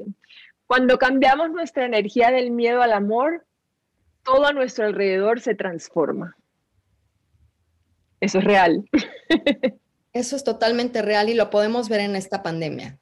cuando 0.67 0.97
cambiamos 0.97 1.51
nuestra 1.51 1.85
energía 1.85 2.31
del 2.31 2.51
miedo 2.51 2.81
al 2.81 2.93
amor, 2.93 3.43
todo 4.27 4.45
a 4.45 4.51
nuestro 4.51 4.85
alrededor 4.85 5.39
se 5.39 5.55
transforma. 5.55 6.35
Eso 8.19 8.39
es 8.39 8.43
real. 8.43 8.89
Eso 10.13 10.35
es 10.35 10.43
totalmente 10.43 11.01
real 11.01 11.29
y 11.29 11.33
lo 11.33 11.49
podemos 11.49 11.87
ver 11.87 12.01
en 12.01 12.15
esta 12.15 12.43
pandemia. 12.43 12.99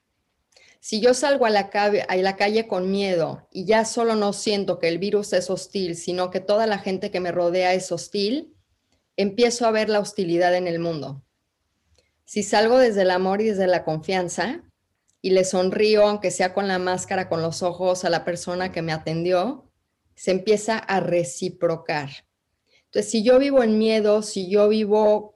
Si 0.79 1.01
yo 1.01 1.15
salgo 1.15 1.47
a 1.47 1.49
la, 1.49 1.71
calle, 1.71 2.05
a 2.07 2.15
la 2.17 2.35
calle 2.35 2.67
con 2.67 2.91
miedo 2.91 3.47
y 3.51 3.65
ya 3.65 3.85
solo 3.85 4.15
no 4.15 4.33
siento 4.33 4.77
que 4.77 4.87
el 4.87 4.99
virus 4.99 5.33
es 5.33 5.49
hostil, 5.49 5.95
sino 5.95 6.29
que 6.29 6.41
toda 6.41 6.67
la 6.67 6.77
gente 6.77 7.09
que 7.09 7.19
me 7.19 7.31
rodea 7.31 7.73
es 7.73 7.91
hostil, 7.91 8.53
empiezo 9.17 9.65
a 9.65 9.71
ver 9.71 9.89
la 9.89 9.99
hostilidad 9.99 10.53
en 10.53 10.67
el 10.67 10.77
mundo. 10.77 11.23
Si 12.25 12.43
salgo 12.43 12.77
desde 12.77 13.01
el 13.01 13.09
amor 13.09 13.41
y 13.41 13.45
desde 13.45 13.65
la 13.65 13.83
confianza 13.83 14.61
y 15.23 15.31
le 15.31 15.43
sonrío, 15.43 16.03
aunque 16.07 16.29
sea 16.29 16.53
con 16.53 16.67
la 16.67 16.77
máscara, 16.77 17.29
con 17.29 17.41
los 17.41 17.63
ojos 17.63 18.05
a 18.05 18.11
la 18.11 18.23
persona 18.25 18.71
que 18.71 18.83
me 18.83 18.93
atendió, 18.93 19.64
se 20.15 20.31
empieza 20.31 20.77
a 20.77 20.99
reciprocar. 20.99 22.09
Entonces, 22.85 23.11
si 23.11 23.23
yo 23.23 23.39
vivo 23.39 23.61
en 23.63 23.77
miedo, 23.77 24.21
si 24.21 24.49
yo 24.49 24.69
vivo 24.69 25.35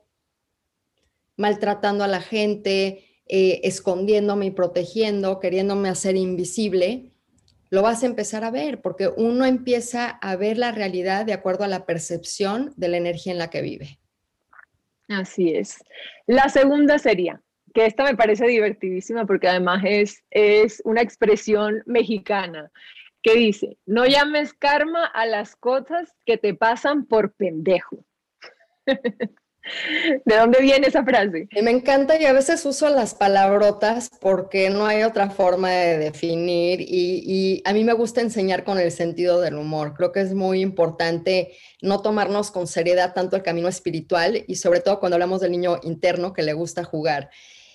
maltratando 1.35 2.03
a 2.03 2.07
la 2.07 2.21
gente, 2.21 3.05
eh, 3.25 3.61
escondiéndome 3.63 4.47
y 4.47 4.51
protegiendo, 4.51 5.39
queriéndome 5.39 5.89
hacer 5.89 6.15
invisible, 6.15 7.11
lo 7.69 7.81
vas 7.81 8.01
a 8.03 8.07
empezar 8.07 8.43
a 8.43 8.51
ver, 8.51 8.81
porque 8.81 9.07
uno 9.07 9.45
empieza 9.45 10.09
a 10.09 10.35
ver 10.35 10.57
la 10.57 10.71
realidad 10.71 11.25
de 11.25 11.33
acuerdo 11.33 11.63
a 11.63 11.67
la 11.67 11.85
percepción 11.85 12.73
de 12.77 12.87
la 12.87 12.97
energía 12.97 13.33
en 13.33 13.37
la 13.37 13.49
que 13.49 13.61
vive. 13.61 13.99
Así 15.07 15.53
es. 15.53 15.83
La 16.27 16.49
segunda 16.49 16.97
sería, 16.97 17.41
que 17.73 17.85
esta 17.85 18.03
me 18.03 18.15
parece 18.15 18.47
divertidísima 18.47 19.25
porque 19.25 19.47
además 19.47 19.83
es, 19.85 20.23
es 20.31 20.81
una 20.85 21.01
expresión 21.01 21.83
mexicana 21.85 22.71
que 23.21 23.35
dice, 23.35 23.77
no 23.85 24.05
llames 24.05 24.53
karma 24.53 25.05
a 25.05 25.25
las 25.25 25.55
cosas 25.55 26.15
que 26.25 26.37
te 26.37 26.53
pasan 26.53 27.05
por 27.05 27.33
pendejo. 27.33 28.05
¿De 30.25 30.35
dónde 30.35 30.61
viene 30.61 30.87
esa 30.87 31.03
frase? 31.03 31.47
Me 31.61 31.69
encanta 31.69 32.19
y 32.19 32.25
a 32.25 32.33
veces 32.33 32.65
uso 32.65 32.89
las 32.89 33.13
palabrotas 33.13 34.09
porque 34.19 34.69
no 34.69 34.85
hay 34.85 35.03
otra 35.03 35.29
forma 35.29 35.69
de 35.69 35.97
definir 35.97 36.81
y, 36.81 37.23
y, 37.25 37.61
a 37.65 37.73
mí 37.73 37.83
me 37.83 37.93
gusta 37.93 38.21
enseñar 38.21 38.63
con 38.63 38.79
el 38.79 38.91
sentido 38.91 39.41
del 39.41 39.55
humor. 39.55 39.93
Creo 39.95 40.11
que 40.11 40.21
es 40.21 40.33
muy 40.33 40.61
importante 40.61 41.55
no 41.81 42.01
tomarnos 42.01 42.51
con 42.51 42.67
seriedad 42.67 43.13
tanto 43.13 43.35
el 43.35 43.43
camino 43.43 43.67
espiritual 43.67 44.43
y 44.47 44.55
sobre 44.55 44.79
todo 44.79 44.99
cuando 44.99 45.15
hablamos 45.15 45.41
del 45.41 45.51
niño 45.51 45.79
interno 45.83 46.33
que 46.33 46.43
le 46.43 46.53
gusta 46.53 46.83
jugar. 46.83 47.29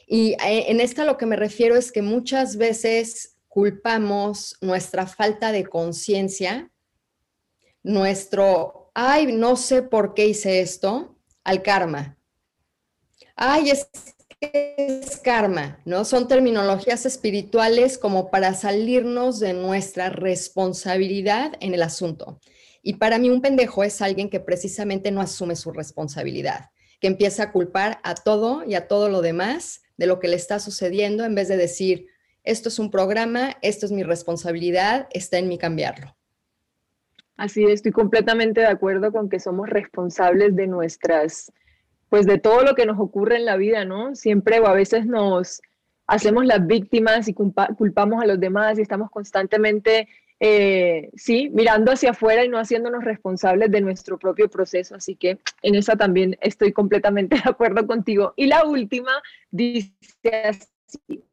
Y 0.06 0.32
eh, 0.44 0.66
en 0.68 0.80
esta 0.80 1.04
lo 1.04 1.16
que 1.16 1.26
me 1.26 1.36
refiero 1.36 1.76
es 1.76 1.92
que 1.92 2.02
muchas 2.02 2.56
veces 2.56 3.33
culpamos 3.54 4.56
nuestra 4.60 5.06
falta 5.06 5.52
de 5.52 5.64
conciencia, 5.64 6.72
nuestro, 7.84 8.90
ay, 8.94 9.32
no 9.32 9.54
sé 9.54 9.82
por 9.82 10.12
qué 10.12 10.26
hice 10.26 10.58
esto, 10.58 11.16
al 11.44 11.62
karma. 11.62 12.18
Ay, 13.36 13.70
es 13.70 13.86
es 14.40 15.18
karma, 15.18 15.78
¿no? 15.84 16.04
Son 16.04 16.26
terminologías 16.26 17.06
espirituales 17.06 17.96
como 17.96 18.28
para 18.28 18.54
salirnos 18.54 19.38
de 19.38 19.52
nuestra 19.52 20.10
responsabilidad 20.10 21.52
en 21.60 21.74
el 21.74 21.82
asunto. 21.82 22.40
Y 22.82 22.94
para 22.94 23.18
mí 23.18 23.30
un 23.30 23.40
pendejo 23.40 23.84
es 23.84 24.02
alguien 24.02 24.30
que 24.30 24.40
precisamente 24.40 25.12
no 25.12 25.20
asume 25.20 25.54
su 25.54 25.70
responsabilidad, 25.70 26.70
que 27.00 27.06
empieza 27.06 27.44
a 27.44 27.52
culpar 27.52 28.00
a 28.02 28.16
todo 28.16 28.64
y 28.66 28.74
a 28.74 28.88
todo 28.88 29.08
lo 29.08 29.22
demás 29.22 29.82
de 29.96 30.06
lo 30.06 30.18
que 30.18 30.26
le 30.26 30.34
está 30.34 30.58
sucediendo 30.58 31.24
en 31.24 31.36
vez 31.36 31.46
de 31.46 31.56
decir, 31.56 32.08
esto 32.44 32.68
es 32.68 32.78
un 32.78 32.90
programa, 32.90 33.56
esto 33.62 33.86
es 33.86 33.92
mi 33.92 34.02
responsabilidad, 34.02 35.08
está 35.12 35.38
en 35.38 35.48
mí 35.48 35.58
cambiarlo. 35.58 36.14
Así 37.36 37.64
estoy 37.64 37.90
completamente 37.90 38.60
de 38.60 38.68
acuerdo 38.68 39.10
con 39.10 39.28
que 39.28 39.40
somos 39.40 39.68
responsables 39.68 40.54
de 40.54 40.66
nuestras, 40.66 41.52
pues 42.08 42.26
de 42.26 42.38
todo 42.38 42.62
lo 42.62 42.74
que 42.74 42.86
nos 42.86 43.00
ocurre 43.00 43.36
en 43.36 43.44
la 43.44 43.56
vida, 43.56 43.84
¿no? 43.84 44.14
Siempre 44.14 44.60
o 44.60 44.66
a 44.66 44.74
veces 44.74 45.06
nos 45.06 45.60
hacemos 46.06 46.44
las 46.44 46.64
víctimas 46.64 47.26
y 47.28 47.34
culpamos 47.34 48.22
a 48.22 48.26
los 48.26 48.38
demás 48.38 48.78
y 48.78 48.82
estamos 48.82 49.10
constantemente, 49.10 50.06
eh, 50.38 51.10
sí, 51.16 51.50
mirando 51.50 51.92
hacia 51.92 52.10
afuera 52.10 52.44
y 52.44 52.48
no 52.48 52.58
haciéndonos 52.58 53.02
responsables 53.02 53.70
de 53.70 53.80
nuestro 53.80 54.18
propio 54.18 54.48
proceso. 54.48 54.94
Así 54.94 55.16
que 55.16 55.38
en 55.62 55.74
esa 55.74 55.96
también 55.96 56.36
estoy 56.40 56.72
completamente 56.72 57.36
de 57.42 57.50
acuerdo 57.50 57.86
contigo. 57.86 58.34
Y 58.36 58.46
la 58.46 58.64
última 58.64 59.10
dice 59.50 59.90
así. 60.44 61.24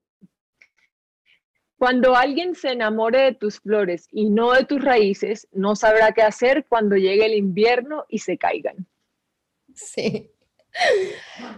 Cuando 1.82 2.16
alguien 2.16 2.54
se 2.54 2.74
enamore 2.74 3.22
de 3.24 3.34
tus 3.34 3.60
flores 3.60 4.08
y 4.12 4.30
no 4.30 4.52
de 4.52 4.66
tus 4.66 4.84
raíces, 4.84 5.48
no 5.52 5.76
sabrá 5.76 6.12
qué 6.12 6.22
hacer 6.22 6.68
cuando 6.70 6.96
llegue 6.96 7.26
el 7.26 7.34
invierno 7.34 8.06
y 8.08 8.20
se 8.20 8.38
caigan. 8.38 8.88
Sí. 9.74 10.30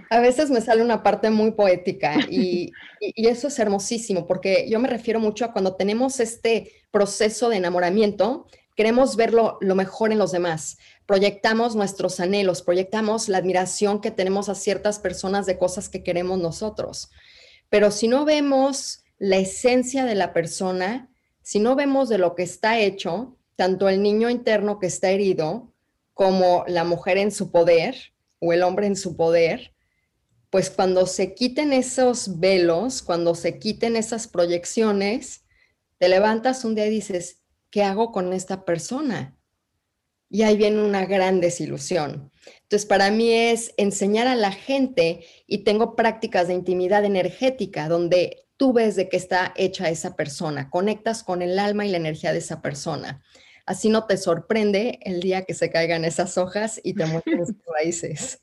A 0.10 0.22
veces 0.22 0.50
me 0.50 0.62
sale 0.62 0.82
una 0.82 1.04
parte 1.04 1.30
muy 1.30 1.52
poética 1.52 2.16
y, 2.30 2.72
eso 3.02 3.50
es 3.50 3.60
hermosísimo 3.60 4.26
porque 4.26 4.66
yo 4.70 4.80
me 4.80 4.88
refiero 4.88 5.20
mucho 5.20 5.44
a 5.44 5.52
cuando 5.52 5.76
tenemos 5.76 6.22
este 6.22 6.72
proceso 6.90 7.50
de 7.50 7.58
enamoramiento, 7.58 8.48
queremos 8.78 9.18
ver 9.18 9.34
lo, 9.34 9.58
lo 9.60 9.76
mejor 9.76 10.14
en 10.14 10.20
los 10.20 10.32
demás, 10.32 10.78
proyectamos 11.06 11.76
nuestros 11.76 12.22
anhelos, 12.22 12.62
proyectamos 12.62 13.28
la 13.28 13.40
admiración 13.40 14.00
que 14.00 14.10
tenemos 14.10 14.48
a 14.48 14.56
ciertas 14.56 15.00
personas 15.00 15.46
de 15.46 15.58
cosas 15.58 15.90
que 15.90 16.02
queremos 16.02 16.40
nosotros. 16.40 17.12
Pero 17.68 17.92
si 17.92 18.08
no 18.08 18.24
vemos 18.24 19.03
la 19.18 19.38
esencia 19.38 20.06
de 20.06 20.16
la 20.16 20.34
persona, 20.34 21.10
si 21.42 21.60
no 21.60 21.76
vemos 21.76 22.10
de 22.10 22.18
lo 22.18 22.36
que 22.36 22.44
está 22.44 22.80
hecho, 22.80 23.38
tanto 23.56 23.90
el 23.90 24.02
niño 24.02 24.30
interno 24.30 24.80
que 24.80 24.88
está 24.88 25.12
herido 25.12 25.74
como 26.14 26.64
la 26.68 26.84
mujer 26.84 27.18
en 27.18 27.32
su 27.32 27.52
poder 27.52 27.96
o 28.40 28.54
el 28.54 28.64
hombre 28.64 28.88
en 28.88 28.96
su 28.96 29.16
poder, 29.16 29.74
pues 30.50 30.70
cuando 30.70 31.08
se 31.08 31.34
quiten 31.34 31.74
esos 31.74 32.40
velos, 32.40 33.02
cuando 33.02 33.34
se 33.34 33.58
quiten 33.58 33.96
esas 33.96 34.28
proyecciones, 34.28 35.46
te 35.98 36.10
levantas 36.10 36.64
un 36.66 36.76
día 36.76 36.86
y 36.86 36.92
dices, 36.92 37.42
¿qué 37.72 37.84
hago 37.84 38.12
con 38.12 38.34
esta 38.34 38.66
persona? 38.66 39.36
Y 40.30 40.44
ahí 40.44 40.58
viene 40.58 40.84
una 40.84 41.06
gran 41.06 41.42
desilusión. 41.42 42.32
Entonces, 42.64 42.86
para 42.86 43.10
mí 43.10 43.32
es 43.32 43.74
enseñar 43.78 44.28
a 44.28 44.36
la 44.36 44.52
gente 44.52 45.26
y 45.48 45.60
tengo 45.60 45.96
prácticas 45.96 46.48
de 46.48 46.54
intimidad 46.54 47.06
energética 47.06 47.88
donde 47.88 48.43
tú 48.64 48.72
ves 48.72 48.96
de 48.96 49.10
qué 49.10 49.18
está 49.18 49.54
hecha 49.58 49.90
esa 49.90 50.16
persona, 50.16 50.70
conectas 50.70 51.22
con 51.22 51.42
el 51.42 51.60
alma 51.60 51.86
y 51.86 51.92
la 51.92 51.98
energía 51.98 52.32
de 52.32 52.38
esa 52.38 52.62
persona. 52.62 53.22
Así 53.66 53.90
no 53.90 54.06
te 54.06 54.16
sorprende 54.16 55.00
el 55.02 55.20
día 55.20 55.44
que 55.44 55.54
se 55.54 55.70
caigan 55.70 56.06
esas 56.06 56.38
hojas 56.38 56.80
y 56.82 56.94
te 56.94 57.06
muestren 57.06 57.46
sus 57.46 57.58
raíces. 57.78 58.42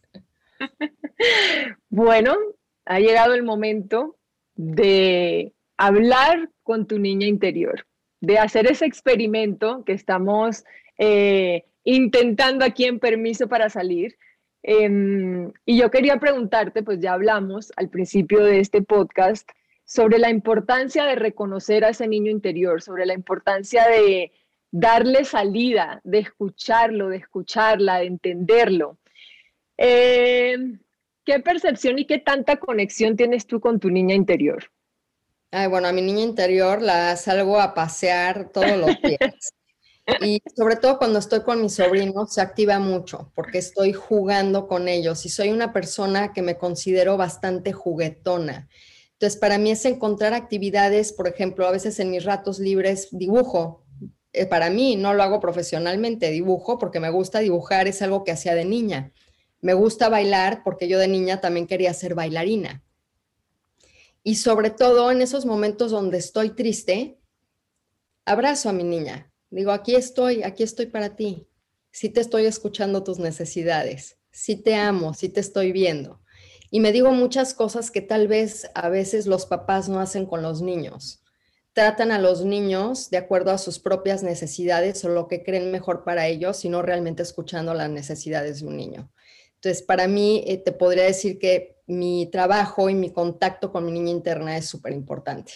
Bueno, 1.89 2.37
ha 2.85 3.01
llegado 3.01 3.33
el 3.33 3.45
momento 3.45 4.19
de 4.57 5.55
hablar 5.79 6.51
con 6.65 6.87
tu 6.87 6.99
niña 6.99 7.27
interior, 7.27 7.87
de 8.21 8.39
hacer 8.39 8.71
ese 8.71 8.85
experimento 8.85 9.85
que 9.87 9.95
estamos 9.95 10.65
eh, 10.99 11.65
intentando 11.83 12.67
aquí 12.67 12.85
en 12.85 12.99
Permiso 12.99 13.49
para 13.49 13.71
Salir. 13.71 14.19
Em, 14.63 15.51
y 15.65 15.79
yo 15.79 15.91
quería 15.91 16.21
preguntarte, 16.21 16.83
pues 16.83 17.01
ya 17.01 17.15
hablamos 17.15 17.73
al 17.77 17.89
principio 17.89 18.45
de 18.45 18.61
este 18.61 18.83
podcast, 18.83 19.49
sobre 19.91 20.21
la 20.21 20.31
importancia 20.31 21.05
de 21.05 21.17
reconocer 21.17 21.85
a 21.85 21.89
ese 21.89 22.07
niño 22.07 22.31
interior, 22.31 22.81
sobre 22.81 23.07
la 23.07 23.15
importancia 23.15 23.89
de 23.89 24.31
darle 24.71 25.25
salida, 25.25 26.01
de 26.05 26.21
escucharlo, 26.21 27.09
de 27.09 27.17
escucharla, 27.17 27.99
de 27.99 28.07
entenderlo. 28.07 28.99
Eh, 29.77 30.57
¿Qué 31.25 31.41
percepción 31.41 31.99
y 31.99 32.07
qué 32.07 32.19
tanta 32.19 32.61
conexión 32.61 33.17
tienes 33.17 33.49
tú 33.49 33.59
con 33.59 33.81
tu 33.81 33.91
niña 33.91 34.15
interior? 34.15 34.71
Ay, 35.51 35.67
bueno, 35.67 35.89
a 35.89 35.93
mi 35.93 36.03
niña 36.03 36.23
interior 36.23 36.81
la 36.81 37.17
salgo 37.17 37.61
a 37.61 37.75
pasear 37.75 38.53
todos 38.53 38.77
los 38.77 39.03
días. 39.03 39.53
Y 40.21 40.41
sobre 40.57 40.77
todo 40.77 40.99
cuando 40.99 41.19
estoy 41.19 41.43
con 41.43 41.63
mis 41.63 41.75
sobrinos 41.75 42.33
se 42.33 42.41
activa 42.41 42.79
mucho 42.79 43.33
porque 43.35 43.59
estoy 43.59 43.93
jugando 43.93 44.69
con 44.69 44.87
ellos 44.87 45.27
y 45.27 45.29
soy 45.31 45.51
una 45.51 45.73
persona 45.73 46.33
que 46.33 46.43
me 46.43 46.57
considero 46.57 47.17
bastante 47.17 47.73
juguetona. 47.73 48.69
Entonces, 49.21 49.39
para 49.39 49.59
mí 49.59 49.71
es 49.71 49.85
encontrar 49.85 50.33
actividades, 50.33 51.13
por 51.13 51.29
ejemplo, 51.29 51.67
a 51.67 51.71
veces 51.71 52.01
en 52.01 52.11
mis 52.11 52.25
ratos 52.25 52.59
libres 52.59 53.09
dibujo. 53.11 53.85
Eh, 54.33 54.47
para 54.47 54.71
mí 54.71 54.97
no 54.97 55.13
lo 55.13 55.23
hago 55.23 55.41
profesionalmente, 55.41 56.31
dibujo 56.31 56.79
porque 56.79 57.01
me 57.01 57.11
gusta 57.11 57.41
dibujar, 57.41 57.87
es 57.87 58.01
algo 58.01 58.25
que 58.25 58.33
hacía 58.33 58.55
de 58.55 58.65
niña. 58.65 59.13
Me 59.61 59.75
gusta 59.75 60.09
bailar 60.09 60.63
porque 60.65 60.89
yo 60.89 60.99
de 60.99 61.07
niña 61.07 61.39
también 61.39 61.67
quería 61.67 61.93
ser 61.93 62.15
bailarina. 62.15 62.83
Y 64.23 64.37
sobre 64.37 64.71
todo 64.71 65.11
en 65.11 65.21
esos 65.21 65.45
momentos 65.45 65.91
donde 65.91 66.17
estoy 66.17 66.53
triste, 66.53 67.19
abrazo 68.25 68.71
a 68.71 68.73
mi 68.73 68.85
niña. 68.85 69.31
Digo, 69.51 69.73
aquí 69.73 69.97
estoy, 69.97 70.45
aquí 70.45 70.63
estoy 70.63 70.87
para 70.87 71.15
ti. 71.15 71.47
Sí 71.91 72.09
te 72.09 72.23
estoy 72.23 72.47
escuchando 72.47 73.05
tus 73.05 73.19
necesidades. 73.19 74.17
Sí 74.31 74.57
te 74.57 74.77
amo, 74.77 75.13
sí 75.13 75.29
te 75.29 75.41
estoy 75.41 75.73
viendo 75.73 76.23
y 76.71 76.81
me 76.81 76.93
digo 76.93 77.13
muchas 77.13 77.55
cosas 77.55 77.91
que 77.91 78.01
tal 78.01 78.29
vez 78.29 78.71
a 78.75 78.89
veces 78.89 79.27
los 79.27 79.47
papás 79.47 79.89
no 79.89 80.01
hacen 80.01 80.27
con 80.27 80.43
los 80.43 80.63
niños. 80.63 81.23
Tratan 81.73 82.13
a 82.13 82.19
los 82.19 82.45
niños 82.45 83.11
de 83.11 83.17
acuerdo 83.17 83.51
a 83.51 83.59
sus 83.59 83.79
propias 83.79 84.23
necesidades 84.23 85.05
o 85.05 85.09
lo 85.09 85.29
que 85.29 85.43
creen 85.43 85.71
mejor 85.71 86.05
para 86.05 86.27
ellos, 86.27 86.59
sino 86.59 86.83
realmente 86.83 87.23
escuchando 87.23 87.75
las 87.75 87.91
necesidades 87.91 88.61
de 88.61 88.67
un 88.67 88.77
niño. 88.77 89.11
Entonces, 89.55 89.83
para 89.83 90.09
mí, 90.09 90.43
eh, 90.47 90.59
te 90.59 90.73
podría 90.73 91.05
decir 91.05 91.39
que 91.39 91.77
mi 91.87 92.29
trabajo 92.31 92.89
y 92.89 92.95
mi 92.95 93.13
contacto 93.13 93.73
con 93.73 93.85
mi 93.85 93.93
niña 93.93 94.11
interna 94.11 94.57
es 94.57 94.67
súper 94.67 94.93
importante. 94.93 95.53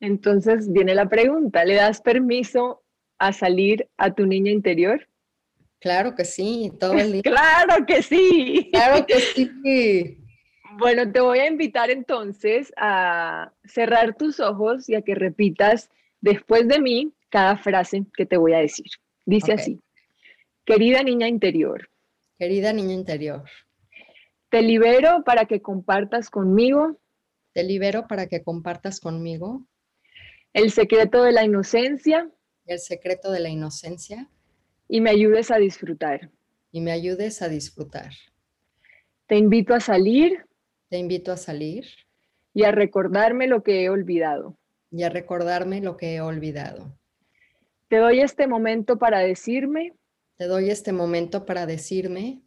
Entonces 0.00 0.72
viene 0.72 0.94
la 0.94 1.08
pregunta, 1.08 1.64
¿le 1.64 1.74
das 1.74 2.00
permiso 2.00 2.82
a 3.18 3.32
salir 3.32 3.88
a 3.96 4.14
tu 4.14 4.26
niña 4.26 4.50
interior? 4.50 5.08
Claro 5.80 6.14
que 6.14 6.24
sí, 6.24 6.72
todo 6.78 6.92
el 6.94 7.12
día. 7.12 7.22
claro 7.22 7.86
que 7.86 8.02
sí. 8.02 8.68
Claro 8.72 9.06
que 9.06 9.20
sí. 9.64 10.18
Bueno, 10.78 11.10
te 11.10 11.20
voy 11.20 11.38
a 11.40 11.46
invitar 11.46 11.90
entonces 11.90 12.72
a 12.76 13.52
cerrar 13.64 14.16
tus 14.16 14.40
ojos 14.40 14.88
y 14.88 14.94
a 14.94 15.02
que 15.02 15.14
repitas 15.14 15.90
después 16.20 16.68
de 16.68 16.80
mí 16.80 17.14
cada 17.30 17.56
frase 17.56 18.04
que 18.16 18.26
te 18.26 18.36
voy 18.36 18.52
a 18.52 18.58
decir. 18.58 18.86
Dice 19.24 19.52
así, 19.52 19.80
querida 20.64 21.02
niña 21.02 21.28
interior. 21.28 21.90
Querida 22.38 22.72
niña 22.72 22.94
interior. 22.94 23.44
Te 24.50 24.62
libero 24.62 25.22
para 25.24 25.44
que 25.46 25.60
compartas 25.60 26.30
conmigo. 26.30 26.98
Te 27.52 27.64
libero 27.64 28.06
para 28.06 28.28
que 28.28 28.42
compartas 28.42 29.00
conmigo. 29.00 29.64
El 30.52 30.70
secreto 30.70 31.22
de 31.24 31.32
la 31.32 31.44
inocencia. 31.44 32.30
El 32.64 32.78
secreto 32.78 33.30
de 33.32 33.40
la 33.40 33.48
inocencia 33.48 34.30
y 34.88 35.00
me 35.02 35.10
ayudes 35.10 35.50
a 35.50 35.58
disfrutar. 35.58 36.30
Y 36.72 36.80
me 36.80 36.92
ayudes 36.92 37.42
a 37.42 37.48
disfrutar. 37.48 38.12
Te 39.26 39.36
invito 39.36 39.74
a 39.74 39.80
salir. 39.80 40.46
Te 40.88 40.96
invito 40.96 41.30
a 41.30 41.36
salir. 41.36 41.86
Y 42.54 42.64
a 42.64 42.72
recordarme 42.72 43.46
lo 43.46 43.62
que 43.62 43.84
he 43.84 43.90
olvidado. 43.90 44.58
Y 44.90 45.02
a 45.02 45.10
recordarme 45.10 45.80
lo 45.82 45.96
que 45.96 46.14
he 46.14 46.20
olvidado. 46.22 46.98
Te 47.88 47.98
doy 47.98 48.20
este 48.20 48.46
momento 48.46 48.98
para 48.98 49.20
decirme. 49.20 49.92
Te 50.36 50.46
doy 50.46 50.70
este 50.70 50.92
momento 50.92 51.44
para 51.44 51.66
decirme. 51.66 52.42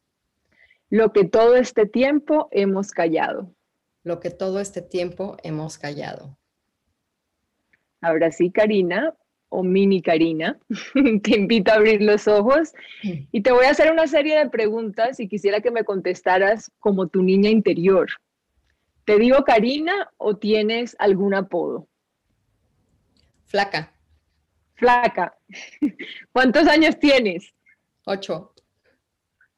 Lo 0.89 1.13
que 1.13 1.23
todo 1.23 1.55
este 1.55 1.85
tiempo 1.85 2.49
hemos 2.51 2.91
callado. 2.91 3.53
Lo 4.03 4.19
que 4.19 4.31
todo 4.31 4.59
este 4.59 4.81
tiempo 4.81 5.37
hemos 5.43 5.77
callado. 5.77 6.37
Ahora 8.01 8.31
sí, 8.31 8.51
Karina, 8.51 9.15
o 9.51 9.63
mini 9.63 10.01
Karina, 10.01 10.57
te 11.23 11.35
invito 11.35 11.71
a 11.71 11.75
abrir 11.75 12.01
los 12.01 12.27
ojos 12.27 12.73
y 13.03 13.41
te 13.41 13.51
voy 13.51 13.65
a 13.65 13.71
hacer 13.71 13.91
una 13.91 14.07
serie 14.07 14.37
de 14.37 14.49
preguntas 14.49 15.19
y 15.19 15.27
quisiera 15.27 15.59
que 15.59 15.71
me 15.71 15.83
contestaras 15.83 16.71
como 16.79 17.07
tu 17.07 17.21
niña 17.21 17.49
interior. 17.49 18.07
¿Te 19.03 19.17
digo 19.19 19.43
Karina 19.43 20.09
o 20.17 20.37
tienes 20.37 20.95
algún 20.99 21.33
apodo? 21.33 21.85
Flaca. 23.45 23.91
Flaca. 24.75 25.37
¿Cuántos 26.31 26.67
años 26.67 26.97
tienes? 26.97 27.53
Ocho. 28.05 28.53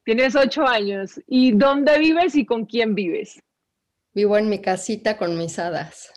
Tienes 0.03 0.35
ocho 0.35 0.65
años. 0.65 1.21
¿Y 1.27 1.51
dónde 1.51 1.99
vives 1.99 2.35
y 2.35 2.47
con 2.47 2.65
quién 2.65 2.95
vives? 2.95 3.43
Vivo 4.15 4.39
en 4.39 4.49
mi 4.49 4.59
casita 4.59 5.17
con 5.17 5.37
mis 5.37 5.59
hadas. 5.59 6.11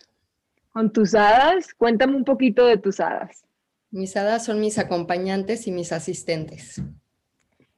¿Con 0.71 0.91
tus 0.93 1.15
hadas? 1.15 1.75
Cuéntame 1.75 2.17
un 2.17 2.25
poquito 2.25 2.65
de 2.65 2.79
tus 2.79 3.01
hadas. 3.01 3.46
Mis 3.91 4.17
hadas 4.17 4.45
son 4.45 4.61
mis 4.61 4.79
acompañantes 4.79 5.67
y 5.67 5.73
mis 5.73 5.93
asistentes. 5.93 6.83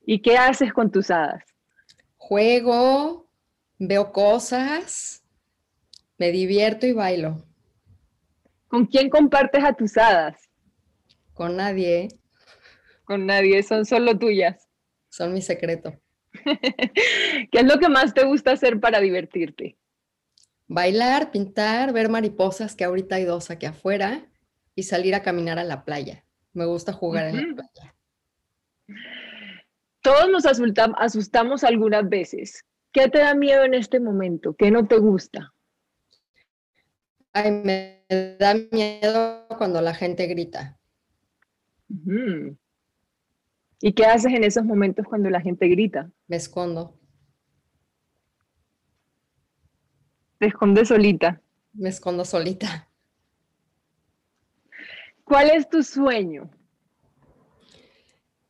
¿Y 0.04 0.22
qué 0.22 0.38
haces 0.38 0.72
con 0.72 0.90
tus 0.90 1.10
hadas? 1.10 1.44
Juego, 2.16 3.28
veo 3.78 4.10
cosas, 4.10 5.22
me 6.16 6.32
divierto 6.32 6.86
y 6.86 6.92
bailo. 6.92 7.44
¿Con 8.68 8.86
quién 8.86 9.10
compartes 9.10 9.62
a 9.64 9.74
tus 9.74 9.96
hadas? 9.96 10.48
Con 11.34 11.56
nadie. 11.56 12.08
Con 13.04 13.26
nadie, 13.26 13.62
son 13.62 13.86
solo 13.86 14.18
tuyas. 14.18 14.68
Son 15.08 15.32
mi 15.32 15.40
secreto. 15.40 15.94
¿Qué 16.44 17.58
es 17.58 17.64
lo 17.64 17.78
que 17.78 17.88
más 17.88 18.12
te 18.12 18.24
gusta 18.24 18.52
hacer 18.52 18.80
para 18.80 19.00
divertirte? 19.00 19.78
Bailar, 20.66 21.30
pintar, 21.30 21.92
ver 21.92 22.10
mariposas, 22.10 22.74
que 22.74 22.84
ahorita 22.84 23.16
hay 23.16 23.24
dos 23.24 23.50
aquí 23.50 23.66
afuera, 23.66 24.26
y 24.78 24.84
salir 24.84 25.16
a 25.16 25.22
caminar 25.24 25.58
a 25.58 25.64
la 25.64 25.84
playa. 25.84 26.24
Me 26.52 26.64
gusta 26.64 26.92
jugar 26.92 27.26
en 27.26 27.36
la 27.36 27.54
playa. 27.56 27.96
Todos 30.02 30.30
nos 30.30 30.46
asustamos 30.46 31.64
algunas 31.64 32.08
veces. 32.08 32.64
¿Qué 32.92 33.08
te 33.08 33.18
da 33.18 33.34
miedo 33.34 33.64
en 33.64 33.74
este 33.74 33.98
momento? 33.98 34.54
¿Qué 34.54 34.70
no 34.70 34.86
te 34.86 34.98
gusta? 34.98 35.52
Ay, 37.32 37.50
me 37.50 38.04
da 38.38 38.54
miedo 38.70 39.48
cuando 39.58 39.80
la 39.80 39.94
gente 39.94 40.28
grita. 40.28 40.78
¿Y 43.80 43.92
qué 43.94 44.06
haces 44.06 44.32
en 44.32 44.44
esos 44.44 44.64
momentos 44.64 45.06
cuando 45.08 45.28
la 45.28 45.40
gente 45.40 45.66
grita? 45.66 46.08
Me 46.28 46.36
escondo. 46.36 46.96
Te 50.38 50.46
escondes 50.46 50.86
solita. 50.86 51.42
Me 51.72 51.88
escondo 51.88 52.24
solita. 52.24 52.87
¿Cuál 55.28 55.50
es 55.50 55.68
tu 55.68 55.82
sueño? 55.82 56.50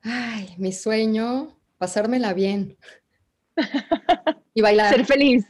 Ay, 0.01 0.55
mi 0.59 0.73
sueño, 0.73 1.59
pasármela 1.77 2.33
bien. 2.33 2.79
y 4.55 4.63
bailar. 4.63 4.95
Ser 4.95 5.05
feliz. 5.05 5.45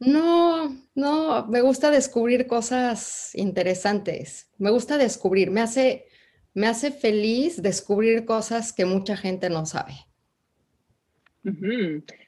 No, 0.00 0.76
no, 0.96 1.46
me 1.46 1.60
gusta 1.60 1.92
descubrir 1.92 2.48
cosas 2.48 3.30
interesantes. 3.34 4.50
Me 4.58 4.70
gusta 4.70 4.98
descubrir, 4.98 5.52
me 5.52 5.60
hace, 5.60 6.06
me 6.52 6.66
hace 6.66 6.90
feliz 6.90 7.62
descubrir 7.62 8.24
cosas 8.24 8.72
que 8.72 8.84
mucha 8.84 9.16
gente 9.16 9.48
no 9.48 9.64
sabe. 9.64 9.94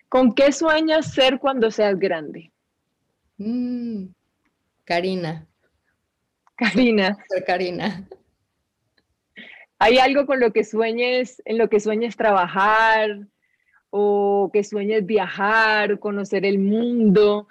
¿Con 0.09 0.33
qué 0.33 0.53
sueñas 0.53 1.13
ser 1.13 1.41
cuando 1.41 1.73
seas 1.73 1.99
grande? 1.99 2.53
Mm, 3.39 4.07
Karina. 4.85 5.49
Karina. 6.57 7.17
Ser 7.29 7.45
Karina. 7.45 8.09
¿Hay 9.79 9.99
algo 9.99 10.27
con 10.27 10.41
lo 10.41 10.53
que 10.53 10.65
sueñes, 10.65 11.43
en 11.45 11.59
lo 11.59 11.69
que 11.69 11.81
sueñes 11.81 12.17
trabajar 12.17 13.27
o 13.91 14.51
que 14.53 14.65
sueñes 14.65 15.05
viajar, 15.05 15.99
conocer 15.99 16.45
el 16.45 16.59
mundo? 16.59 17.49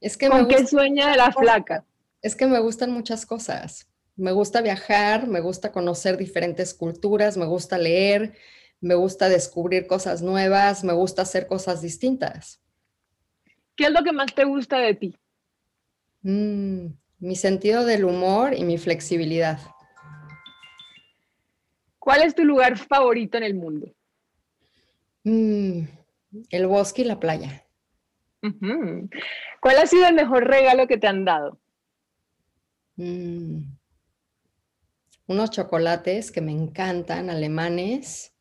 Es 0.00 0.16
que 0.16 0.28
¿Con 0.28 0.48
qué 0.48 0.66
sueña 0.66 1.16
la 1.16 1.32
flaca? 1.32 1.84
Es 2.20 2.34
que 2.34 2.46
me 2.46 2.58
gustan 2.58 2.90
muchas 2.92 3.26
cosas. 3.26 3.88
Me 4.16 4.32
gusta 4.32 4.60
viajar, 4.60 5.26
me 5.26 5.40
gusta 5.40 5.72
conocer 5.72 6.16
diferentes 6.16 6.74
culturas, 6.74 7.36
me 7.36 7.46
gusta 7.46 7.78
leer, 7.78 8.34
me 8.80 8.94
gusta 8.94 9.28
descubrir 9.28 9.86
cosas 9.86 10.22
nuevas, 10.22 10.84
me 10.84 10.92
gusta 10.92 11.22
hacer 11.22 11.46
cosas 11.46 11.80
distintas. 11.80 12.60
¿Qué 13.76 13.84
es 13.84 13.90
lo 13.90 14.02
que 14.02 14.12
más 14.12 14.34
te 14.34 14.44
gusta 14.44 14.78
de 14.78 14.94
ti? 14.94 15.16
Mm, 16.22 16.88
mi 17.20 17.36
sentido 17.36 17.84
del 17.84 18.04
humor 18.04 18.54
y 18.54 18.64
mi 18.64 18.78
flexibilidad. 18.78 19.58
¿Cuál 22.02 22.22
es 22.22 22.34
tu 22.34 22.44
lugar 22.44 22.76
favorito 22.76 23.36
en 23.36 23.44
el 23.44 23.54
mundo? 23.54 23.86
Mm, 25.22 25.84
el 26.50 26.66
bosque 26.66 27.02
y 27.02 27.04
la 27.04 27.20
playa. 27.20 27.64
¿Cuál 29.60 29.78
ha 29.78 29.86
sido 29.86 30.08
el 30.08 30.14
mejor 30.16 30.48
regalo 30.48 30.88
que 30.88 30.98
te 30.98 31.06
han 31.06 31.24
dado? 31.24 31.60
Mm, 32.96 33.62
unos 35.28 35.50
chocolates 35.50 36.32
que 36.32 36.40
me 36.40 36.50
encantan, 36.50 37.30
alemanes, 37.30 38.34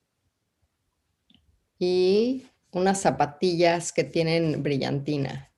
y 1.77 2.47
unas 2.71 2.99
zapatillas 2.99 3.93
que 3.93 4.03
tienen 4.03 4.63
brillantina. 4.63 5.51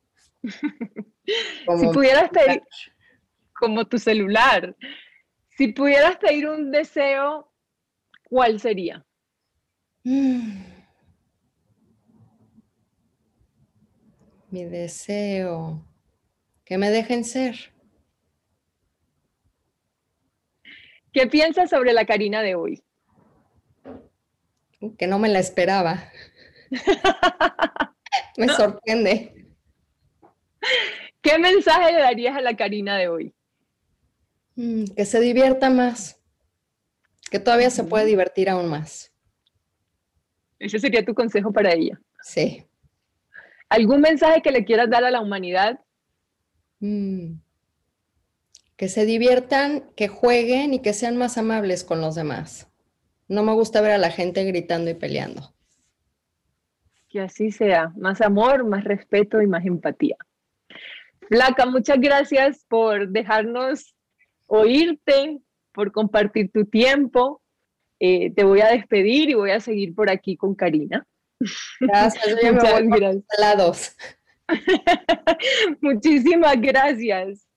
si 0.43 1.87
pudieras 1.93 2.29
pedir, 2.31 2.61
como 3.53 3.85
tu 3.85 3.97
celular, 3.97 4.75
si 5.55 5.69
pudieras 5.69 6.17
pedir 6.17 6.49
un 6.49 6.69
deseo 6.69 7.52
¿cuál 8.29 8.59
sería? 8.59 9.05
Mi 10.03 10.65
deseo, 14.65 15.85
que 16.65 16.77
me 16.77 16.89
dejen 16.89 17.23
ser. 17.23 17.73
¿Qué 21.11 21.27
piensas 21.27 21.69
sobre 21.69 21.93
la 21.93 22.05
Karina 22.05 22.41
de 22.41 22.55
hoy? 22.55 22.83
Que 24.97 25.07
no 25.07 25.19
me 25.19 25.29
la 25.29 25.39
esperaba. 25.39 26.11
me 28.37 28.47
sorprende. 28.49 29.47
¿Qué 31.21 31.39
mensaje 31.39 31.93
le 31.93 31.99
darías 31.99 32.35
a 32.35 32.41
la 32.41 32.55
Karina 32.55 32.97
de 32.97 33.07
hoy? 33.07 33.33
Mm, 34.55 34.85
que 34.95 35.05
se 35.05 35.19
divierta 35.19 35.69
más 35.69 36.22
que 37.33 37.39
todavía 37.39 37.71
se 37.71 37.83
puede 37.83 38.05
divertir 38.05 38.47
aún 38.47 38.69
más. 38.69 39.11
Ese 40.59 40.77
sería 40.77 41.03
tu 41.03 41.15
consejo 41.15 41.51
para 41.51 41.73
ella. 41.73 41.99
Sí. 42.21 42.63
¿Algún 43.69 44.01
mensaje 44.01 44.43
que 44.43 44.51
le 44.51 44.63
quieras 44.63 44.87
dar 44.87 45.03
a 45.03 45.09
la 45.09 45.19
humanidad? 45.19 45.79
Mm. 46.79 47.37
Que 48.75 48.87
se 48.87 49.07
diviertan, 49.07 49.89
que 49.95 50.07
jueguen 50.09 50.75
y 50.75 50.83
que 50.83 50.93
sean 50.93 51.17
más 51.17 51.39
amables 51.39 51.83
con 51.83 52.01
los 52.01 52.13
demás. 52.13 52.69
No 53.27 53.41
me 53.41 53.53
gusta 53.53 53.81
ver 53.81 53.93
a 53.93 53.97
la 53.97 54.11
gente 54.11 54.43
gritando 54.43 54.91
y 54.91 54.93
peleando. 54.93 55.55
Que 57.09 57.21
así 57.21 57.51
sea. 57.51 57.91
Más 57.97 58.21
amor, 58.21 58.63
más 58.63 58.83
respeto 58.83 59.41
y 59.41 59.47
más 59.47 59.65
empatía. 59.65 60.17
Flaca, 61.29 61.65
muchas 61.65 61.99
gracias 61.99 62.63
por 62.69 63.09
dejarnos 63.09 63.95
oírte, 64.45 65.39
por 65.73 65.91
compartir 65.91 66.51
tu 66.51 66.65
tiempo. 66.65 67.41
Eh, 67.99 68.31
te 68.31 68.43
voy 68.43 68.61
a 68.61 68.67
despedir 68.67 69.29
y 69.29 69.33
voy 69.33 69.51
a 69.51 69.59
seguir 69.59 69.93
por 69.95 70.09
aquí 70.09 70.35
con 70.35 70.55
Karina. 70.55 71.05
Gracias, 71.79 72.25
yo 72.27 72.35
Muchas 72.53 72.83
me 72.83 73.23
gracias. 73.37 73.97
Muchísimas 75.81 76.59
gracias. 76.59 77.47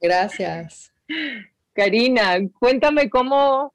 Gracias. 0.00 0.92
Karina, 1.72 2.38
cuéntame 2.58 3.08
cómo 3.08 3.72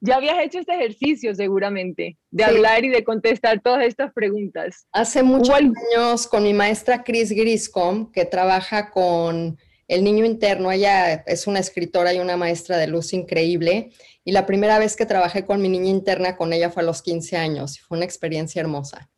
ya 0.00 0.16
habías 0.16 0.38
hecho 0.38 0.60
este 0.60 0.74
ejercicio 0.74 1.34
seguramente, 1.34 2.18
de 2.30 2.44
hablar 2.44 2.84
y 2.84 2.88
de 2.88 3.04
contestar 3.04 3.60
todas 3.60 3.84
estas 3.84 4.12
preguntas. 4.12 4.86
Hace 4.92 5.22
muchos 5.22 5.54
años 5.54 6.26
con 6.26 6.44
mi 6.44 6.52
maestra 6.52 7.02
Chris 7.02 7.30
Griscom, 7.30 8.12
que 8.12 8.24
trabaja 8.24 8.90
con 8.90 9.58
el 9.88 10.04
niño 10.04 10.24
interno, 10.24 10.70
ella 10.70 11.14
es 11.26 11.46
una 11.46 11.58
escritora 11.58 12.12
y 12.12 12.18
una 12.18 12.36
maestra 12.36 12.76
de 12.76 12.86
luz 12.86 13.12
increíble. 13.14 13.90
Y 14.22 14.32
la 14.32 14.44
primera 14.44 14.78
vez 14.78 14.94
que 14.94 15.06
trabajé 15.06 15.46
con 15.46 15.62
mi 15.62 15.70
niña 15.70 15.88
interna 15.88 16.36
con 16.36 16.52
ella 16.52 16.70
fue 16.70 16.82
a 16.82 16.86
los 16.86 17.02
15 17.02 17.36
años 17.38 17.76
y 17.76 17.80
fue 17.80 17.96
una 17.96 18.04
experiencia 18.04 18.60
hermosa. 18.60 19.10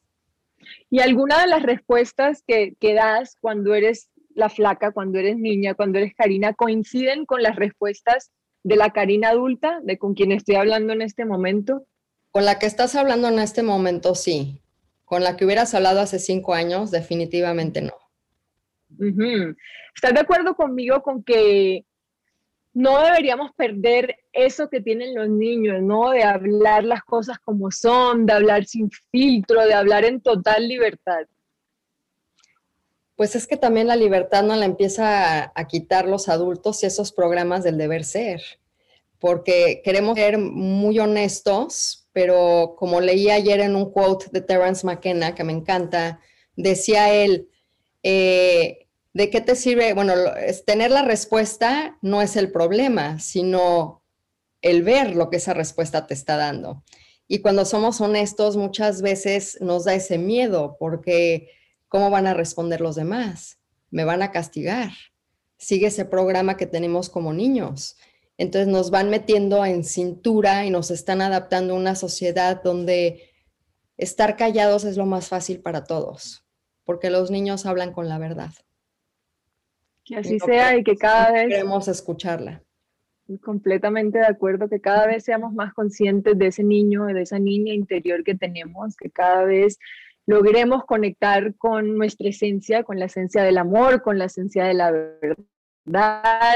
Y 0.88 1.00
alguna 1.00 1.40
de 1.40 1.48
las 1.48 1.62
respuestas 1.62 2.42
que, 2.46 2.74
que 2.78 2.94
das 2.94 3.36
cuando 3.40 3.74
eres 3.74 4.10
la 4.34 4.48
flaca, 4.48 4.92
cuando 4.92 5.18
eres 5.18 5.36
niña, 5.36 5.74
cuando 5.74 5.98
eres 5.98 6.14
Karina, 6.14 6.54
coinciden 6.54 7.26
con 7.26 7.42
las 7.42 7.56
respuestas 7.56 8.30
de 8.62 8.76
la 8.76 8.90
Karina 8.90 9.30
adulta, 9.30 9.80
de 9.82 9.98
con 9.98 10.14
quien 10.14 10.32
estoy 10.32 10.54
hablando 10.54 10.92
en 10.92 11.02
este 11.02 11.24
momento? 11.24 11.86
Con 12.30 12.44
la 12.44 12.58
que 12.58 12.66
estás 12.66 12.94
hablando 12.94 13.28
en 13.28 13.40
este 13.40 13.62
momento, 13.62 14.14
sí. 14.14 14.62
Con 15.04 15.24
la 15.24 15.36
que 15.36 15.44
hubieras 15.44 15.74
hablado 15.74 16.00
hace 16.00 16.20
cinco 16.20 16.54
años, 16.54 16.92
definitivamente 16.92 17.82
no. 17.82 17.94
¿Estás 19.94 20.14
de 20.14 20.20
acuerdo 20.20 20.54
conmigo 20.54 21.02
con 21.02 21.22
que 21.22 21.84
no 22.72 23.02
deberíamos 23.02 23.52
perder 23.56 24.16
eso 24.32 24.68
que 24.68 24.80
tienen 24.80 25.14
los 25.14 25.28
niños, 25.28 25.82
¿no? 25.82 26.10
De 26.10 26.22
hablar 26.22 26.84
las 26.84 27.02
cosas 27.02 27.38
como 27.40 27.70
son, 27.70 28.26
de 28.26 28.32
hablar 28.32 28.64
sin 28.64 28.90
filtro, 29.10 29.64
de 29.66 29.74
hablar 29.74 30.04
en 30.04 30.20
total 30.20 30.68
libertad. 30.68 31.26
Pues 33.16 33.34
es 33.36 33.46
que 33.46 33.56
también 33.56 33.86
la 33.86 33.96
libertad 33.96 34.42
no 34.42 34.56
la 34.56 34.64
empieza 34.64 35.52
a, 35.54 35.66
quitar 35.66 36.08
los 36.08 36.28
adultos 36.28 36.82
y 36.82 36.86
esos 36.86 37.12
programas 37.12 37.62
del 37.64 37.76
deber 37.76 38.04
ser, 38.04 38.40
porque 39.18 39.82
queremos 39.84 40.16
ser 40.16 40.38
muy 40.38 40.98
honestos, 40.98 42.08
pero 42.12 42.76
como 42.78 43.00
leí 43.00 43.28
ayer 43.28 43.60
en 43.60 43.76
un 43.76 43.92
quote 43.92 44.26
de 44.32 44.40
Terence 44.40 44.86
McKenna, 44.86 45.34
que 45.34 45.44
me 45.44 45.52
encanta, 45.52 46.20
decía 46.56 47.12
él, 47.12 47.50
eh, 48.02 48.79
¿De 49.12 49.28
qué 49.30 49.40
te 49.40 49.56
sirve? 49.56 49.92
Bueno, 49.92 50.14
tener 50.66 50.90
la 50.90 51.02
respuesta 51.02 51.98
no 52.00 52.22
es 52.22 52.36
el 52.36 52.52
problema, 52.52 53.18
sino 53.18 54.04
el 54.62 54.82
ver 54.82 55.16
lo 55.16 55.30
que 55.30 55.38
esa 55.38 55.54
respuesta 55.54 56.06
te 56.06 56.14
está 56.14 56.36
dando. 56.36 56.84
Y 57.26 57.40
cuando 57.40 57.64
somos 57.64 58.00
honestos, 58.00 58.56
muchas 58.56 59.02
veces 59.02 59.58
nos 59.60 59.84
da 59.84 59.94
ese 59.94 60.18
miedo 60.18 60.76
porque 60.78 61.48
¿cómo 61.88 62.10
van 62.10 62.26
a 62.26 62.34
responder 62.34 62.80
los 62.80 62.94
demás? 62.94 63.58
Me 63.90 64.04
van 64.04 64.22
a 64.22 64.30
castigar. 64.30 64.92
Sigue 65.58 65.88
ese 65.88 66.04
programa 66.04 66.56
que 66.56 66.66
tenemos 66.66 67.08
como 67.08 67.32
niños. 67.32 67.96
Entonces 68.38 68.68
nos 68.68 68.90
van 68.90 69.10
metiendo 69.10 69.64
en 69.64 69.84
cintura 69.84 70.64
y 70.64 70.70
nos 70.70 70.90
están 70.90 71.20
adaptando 71.20 71.74
a 71.74 71.78
una 71.78 71.94
sociedad 71.94 72.62
donde 72.62 73.30
estar 73.96 74.36
callados 74.36 74.84
es 74.84 74.96
lo 74.96 75.04
más 75.04 75.28
fácil 75.28 75.60
para 75.60 75.84
todos, 75.84 76.44
porque 76.84 77.10
los 77.10 77.30
niños 77.30 77.66
hablan 77.66 77.92
con 77.92 78.08
la 78.08 78.18
verdad. 78.18 78.52
Que 80.10 80.16
así 80.16 80.40
sea 80.40 80.76
y 80.76 80.82
que 80.82 80.96
cada 80.96 81.30
vez... 81.30 81.48
Queremos 81.50 81.86
escucharla. 81.86 82.64
Completamente 83.42 84.18
de 84.18 84.26
acuerdo, 84.26 84.68
que 84.68 84.80
cada 84.80 85.06
vez 85.06 85.22
seamos 85.22 85.52
más 85.52 85.72
conscientes 85.72 86.36
de 86.36 86.48
ese 86.48 86.64
niño, 86.64 87.04
de 87.04 87.22
esa 87.22 87.38
niña 87.38 87.72
interior 87.72 88.24
que 88.24 88.34
tenemos, 88.34 88.96
que 88.96 89.08
cada 89.08 89.44
vez 89.44 89.78
logremos 90.26 90.84
conectar 90.84 91.54
con 91.54 91.96
nuestra 91.96 92.28
esencia, 92.28 92.82
con 92.82 92.98
la 92.98 93.04
esencia 93.04 93.44
del 93.44 93.58
amor, 93.58 94.02
con 94.02 94.18
la 94.18 94.24
esencia 94.24 94.64
de 94.64 94.74
la 94.74 94.90
verdad, 94.90 96.54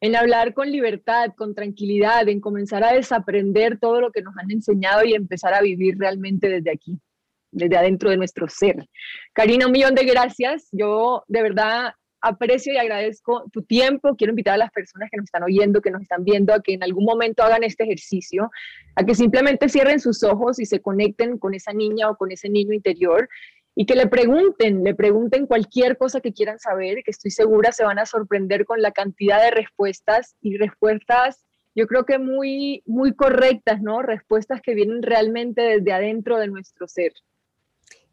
en 0.00 0.16
hablar 0.16 0.54
con 0.54 0.72
libertad, 0.72 1.34
con 1.36 1.54
tranquilidad, 1.54 2.28
en 2.28 2.40
comenzar 2.40 2.82
a 2.82 2.94
desaprender 2.94 3.78
todo 3.78 4.00
lo 4.00 4.10
que 4.10 4.22
nos 4.22 4.36
han 4.38 4.50
enseñado 4.50 5.04
y 5.04 5.14
empezar 5.14 5.54
a 5.54 5.62
vivir 5.62 5.98
realmente 5.98 6.48
desde 6.48 6.72
aquí 6.72 7.00
desde 7.50 7.76
adentro 7.76 8.10
de 8.10 8.16
nuestro 8.16 8.48
ser. 8.48 8.88
Karina, 9.32 9.66
un 9.66 9.72
millón 9.72 9.94
de 9.94 10.04
gracias. 10.04 10.68
Yo 10.72 11.24
de 11.28 11.42
verdad 11.42 11.92
aprecio 12.20 12.72
y 12.72 12.76
agradezco 12.78 13.44
tu 13.52 13.62
tiempo. 13.62 14.16
Quiero 14.16 14.32
invitar 14.32 14.54
a 14.54 14.58
las 14.58 14.70
personas 14.70 15.08
que 15.10 15.16
nos 15.16 15.24
están 15.24 15.44
oyendo, 15.44 15.80
que 15.80 15.90
nos 15.90 16.02
están 16.02 16.24
viendo, 16.24 16.52
a 16.52 16.62
que 16.62 16.74
en 16.74 16.82
algún 16.82 17.04
momento 17.04 17.42
hagan 17.42 17.64
este 17.64 17.84
ejercicio, 17.84 18.50
a 18.96 19.04
que 19.04 19.14
simplemente 19.14 19.68
cierren 19.68 20.00
sus 20.00 20.22
ojos 20.22 20.58
y 20.58 20.66
se 20.66 20.80
conecten 20.80 21.38
con 21.38 21.54
esa 21.54 21.72
niña 21.72 22.10
o 22.10 22.16
con 22.16 22.32
ese 22.32 22.48
niño 22.48 22.72
interior 22.72 23.28
y 23.74 23.86
que 23.86 23.94
le 23.94 24.08
pregunten, 24.08 24.82
le 24.82 24.94
pregunten 24.94 25.46
cualquier 25.46 25.96
cosa 25.96 26.20
que 26.20 26.32
quieran 26.32 26.58
saber, 26.58 27.04
que 27.04 27.12
estoy 27.12 27.30
segura 27.30 27.70
se 27.70 27.84
van 27.84 28.00
a 28.00 28.06
sorprender 28.06 28.64
con 28.64 28.82
la 28.82 28.90
cantidad 28.90 29.40
de 29.40 29.52
respuestas 29.52 30.34
y 30.42 30.56
respuestas 30.56 31.44
yo 31.78 31.86
creo 31.86 32.04
que 32.04 32.18
muy 32.18 32.82
muy 32.86 33.14
correctas, 33.14 33.80
¿no? 33.80 34.02
Respuestas 34.02 34.60
que 34.60 34.74
vienen 34.74 35.00
realmente 35.00 35.62
desde 35.62 35.92
adentro 35.92 36.36
de 36.38 36.48
nuestro 36.48 36.88
ser. 36.88 37.12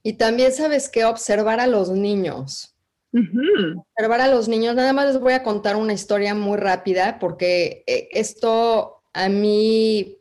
Y 0.06 0.14
también 0.14 0.54
sabes 0.54 0.88
que 0.88 1.04
observar 1.04 1.60
a 1.60 1.66
los 1.66 1.90
niños. 1.90 2.76
Observar 3.12 4.22
a 4.22 4.28
los 4.28 4.48
niños. 4.48 4.76
Nada 4.76 4.94
más 4.94 5.08
les 5.08 5.20
voy 5.20 5.34
a 5.34 5.42
contar 5.42 5.76
una 5.78 5.94
historia 5.94 6.36
muy 6.36 6.58
rápida 6.58 7.18
porque 7.18 7.84
eh, 7.88 8.08
esto 8.12 9.02
a 9.14 9.30
mí 9.30 10.20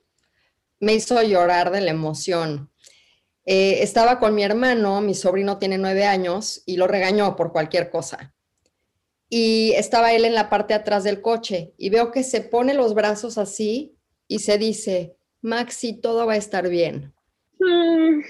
me 0.80 0.94
hizo 0.94 1.22
llorar 1.22 1.70
de 1.70 1.82
la 1.82 1.90
emoción. 1.90 2.70
Eh, 3.44 3.82
estaba 3.82 4.18
con 4.18 4.34
mi 4.34 4.42
hermano, 4.42 5.02
mi 5.02 5.12
sobrino 5.12 5.58
tiene 5.58 5.76
nueve 5.76 6.06
años 6.06 6.62
y 6.64 6.78
lo 6.78 6.86
regañó 6.86 7.36
por 7.36 7.52
cualquier 7.52 7.90
cosa. 7.90 8.34
Y 9.28 9.72
estaba 9.72 10.14
él 10.14 10.24
en 10.24 10.34
la 10.34 10.48
parte 10.48 10.72
de 10.72 10.80
atrás 10.80 11.04
del 11.04 11.20
coche 11.20 11.74
y 11.76 11.90
veo 11.90 12.10
que 12.10 12.22
se 12.22 12.40
pone 12.40 12.72
los 12.72 12.94
brazos 12.94 13.36
así 13.36 13.98
y 14.28 14.38
se 14.38 14.56
dice, 14.56 15.18
Maxi, 15.42 16.00
todo 16.00 16.24
va 16.24 16.32
a 16.32 16.38
estar 16.38 16.70
bien. 16.70 17.12
Mm. 17.60 18.22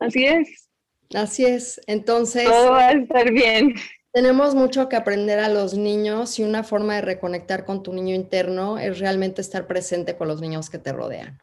Así 0.00 0.26
es. 0.26 0.68
Así 1.14 1.44
es. 1.44 1.80
Entonces. 1.86 2.44
Todo 2.44 2.72
va 2.72 2.88
a 2.88 2.92
estar 2.92 3.30
bien. 3.30 3.74
Tenemos 4.12 4.56
mucho 4.56 4.88
que 4.88 4.96
aprender 4.96 5.38
a 5.38 5.48
los 5.48 5.74
niños 5.74 6.38
y 6.40 6.42
una 6.42 6.64
forma 6.64 6.96
de 6.96 7.02
reconectar 7.02 7.64
con 7.64 7.84
tu 7.84 7.92
niño 7.92 8.14
interno 8.14 8.76
es 8.78 8.98
realmente 8.98 9.40
estar 9.40 9.68
presente 9.68 10.16
con 10.16 10.26
los 10.26 10.40
niños 10.40 10.68
que 10.68 10.78
te 10.78 10.92
rodean. 10.92 11.38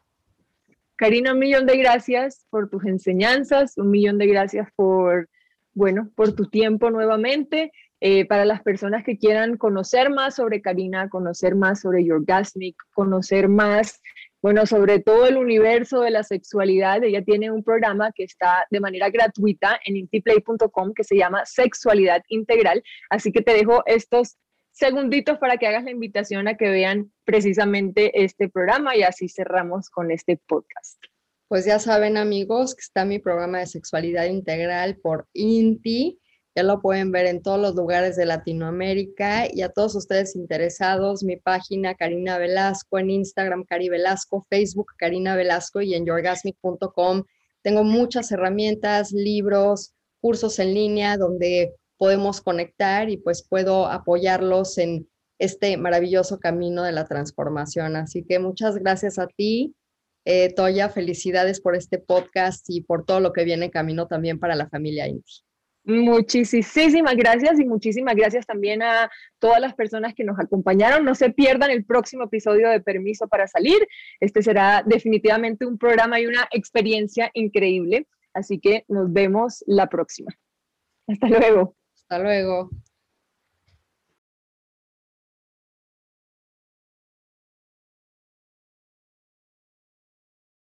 Karina, 0.96 1.32
un 1.32 1.38
millón 1.38 1.64
de 1.64 1.78
gracias 1.78 2.44
por 2.50 2.68
tus 2.68 2.84
enseñanzas, 2.84 3.78
un 3.78 3.90
millón 3.90 4.18
de 4.18 4.26
gracias 4.26 4.68
por, 4.76 5.30
bueno, 5.72 6.10
por 6.14 6.34
tu 6.34 6.50
tiempo 6.50 6.90
nuevamente. 6.90 7.72
Eh, 8.00 8.26
para 8.26 8.44
las 8.44 8.62
personas 8.62 9.02
que 9.04 9.18
quieran 9.18 9.56
conocer 9.56 10.10
más 10.10 10.36
sobre 10.36 10.62
Karina, 10.62 11.08
conocer 11.08 11.56
más 11.56 11.80
sobre 11.80 12.04
Yorgasmic, 12.04 12.76
conocer 12.94 13.48
más 13.48 14.00
bueno, 14.40 14.66
sobre 14.66 15.00
todo 15.00 15.26
el 15.26 15.36
universo 15.36 16.00
de 16.00 16.10
la 16.10 16.22
sexualidad, 16.22 17.02
ella 17.02 17.24
tiene 17.24 17.50
un 17.50 17.64
programa 17.64 18.12
que 18.14 18.22
está 18.24 18.66
de 18.70 18.78
manera 18.78 19.10
gratuita 19.10 19.80
en 19.84 19.96
intiplay.com 19.96 20.92
que 20.94 21.02
se 21.02 21.16
llama 21.16 21.44
Sexualidad 21.44 22.22
Integral. 22.28 22.82
Así 23.10 23.32
que 23.32 23.42
te 23.42 23.52
dejo 23.52 23.82
estos 23.86 24.36
segunditos 24.70 25.38
para 25.38 25.56
que 25.56 25.66
hagas 25.66 25.82
la 25.82 25.90
invitación 25.90 26.46
a 26.46 26.56
que 26.56 26.70
vean 26.70 27.10
precisamente 27.24 28.22
este 28.22 28.48
programa 28.48 28.94
y 28.94 29.02
así 29.02 29.28
cerramos 29.28 29.90
con 29.90 30.12
este 30.12 30.36
podcast. 30.46 31.02
Pues 31.48 31.64
ya 31.64 31.80
saben 31.80 32.16
amigos 32.16 32.76
que 32.76 32.82
está 32.82 33.04
mi 33.04 33.18
programa 33.18 33.58
de 33.58 33.66
sexualidad 33.66 34.26
integral 34.26 34.98
por 34.98 35.26
INTI 35.32 36.20
ya 36.58 36.64
lo 36.64 36.80
pueden 36.80 37.12
ver 37.12 37.26
en 37.26 37.40
todos 37.40 37.60
los 37.60 37.76
lugares 37.76 38.16
de 38.16 38.26
Latinoamérica 38.26 39.46
y 39.48 39.62
a 39.62 39.68
todos 39.68 39.94
ustedes 39.94 40.34
interesados, 40.34 41.22
mi 41.22 41.36
página 41.36 41.94
Karina 41.94 42.36
Velasco, 42.36 42.98
en 42.98 43.10
Instagram 43.10 43.62
Cari 43.62 43.88
Velasco, 43.88 44.44
Facebook 44.50 44.88
Karina 44.98 45.36
Velasco 45.36 45.82
y 45.82 45.94
en 45.94 46.04
yourgasmic.com. 46.04 47.22
Tengo 47.62 47.84
muchas 47.84 48.32
herramientas, 48.32 49.12
libros, 49.12 49.94
cursos 50.20 50.58
en 50.58 50.74
línea 50.74 51.16
donde 51.16 51.76
podemos 51.96 52.40
conectar 52.40 53.08
y 53.08 53.18
pues 53.18 53.46
puedo 53.48 53.86
apoyarlos 53.86 54.78
en 54.78 55.08
este 55.38 55.76
maravilloso 55.76 56.40
camino 56.40 56.82
de 56.82 56.90
la 56.90 57.06
transformación. 57.06 57.94
Así 57.94 58.24
que 58.24 58.40
muchas 58.40 58.78
gracias 58.78 59.20
a 59.20 59.28
ti, 59.28 59.76
eh, 60.24 60.52
Toya. 60.52 60.88
Felicidades 60.88 61.60
por 61.60 61.76
este 61.76 62.00
podcast 62.00 62.68
y 62.68 62.80
por 62.80 63.04
todo 63.04 63.20
lo 63.20 63.32
que 63.32 63.44
viene 63.44 63.66
en 63.66 63.70
camino 63.70 64.08
también 64.08 64.40
para 64.40 64.56
la 64.56 64.68
familia 64.68 65.06
Inti. 65.06 65.47
Muchísimas 65.88 67.16
gracias 67.16 67.58
y 67.58 67.64
muchísimas 67.64 68.14
gracias 68.14 68.44
también 68.44 68.82
a 68.82 69.10
todas 69.38 69.58
las 69.58 69.74
personas 69.74 70.14
que 70.14 70.22
nos 70.22 70.38
acompañaron. 70.38 71.02
No 71.02 71.14
se 71.14 71.30
pierdan 71.30 71.70
el 71.70 71.82
próximo 71.86 72.24
episodio 72.24 72.68
de 72.68 72.82
Permiso 72.82 73.26
para 73.26 73.48
Salir. 73.48 73.78
Este 74.20 74.42
será 74.42 74.82
definitivamente 74.84 75.64
un 75.64 75.78
programa 75.78 76.20
y 76.20 76.26
una 76.26 76.46
experiencia 76.50 77.30
increíble. 77.32 78.06
Así 78.34 78.60
que 78.60 78.84
nos 78.88 79.10
vemos 79.10 79.64
la 79.66 79.88
próxima. 79.88 80.30
Hasta 81.06 81.26
luego. 81.26 81.74
Hasta 81.94 82.18
luego. 82.18 82.68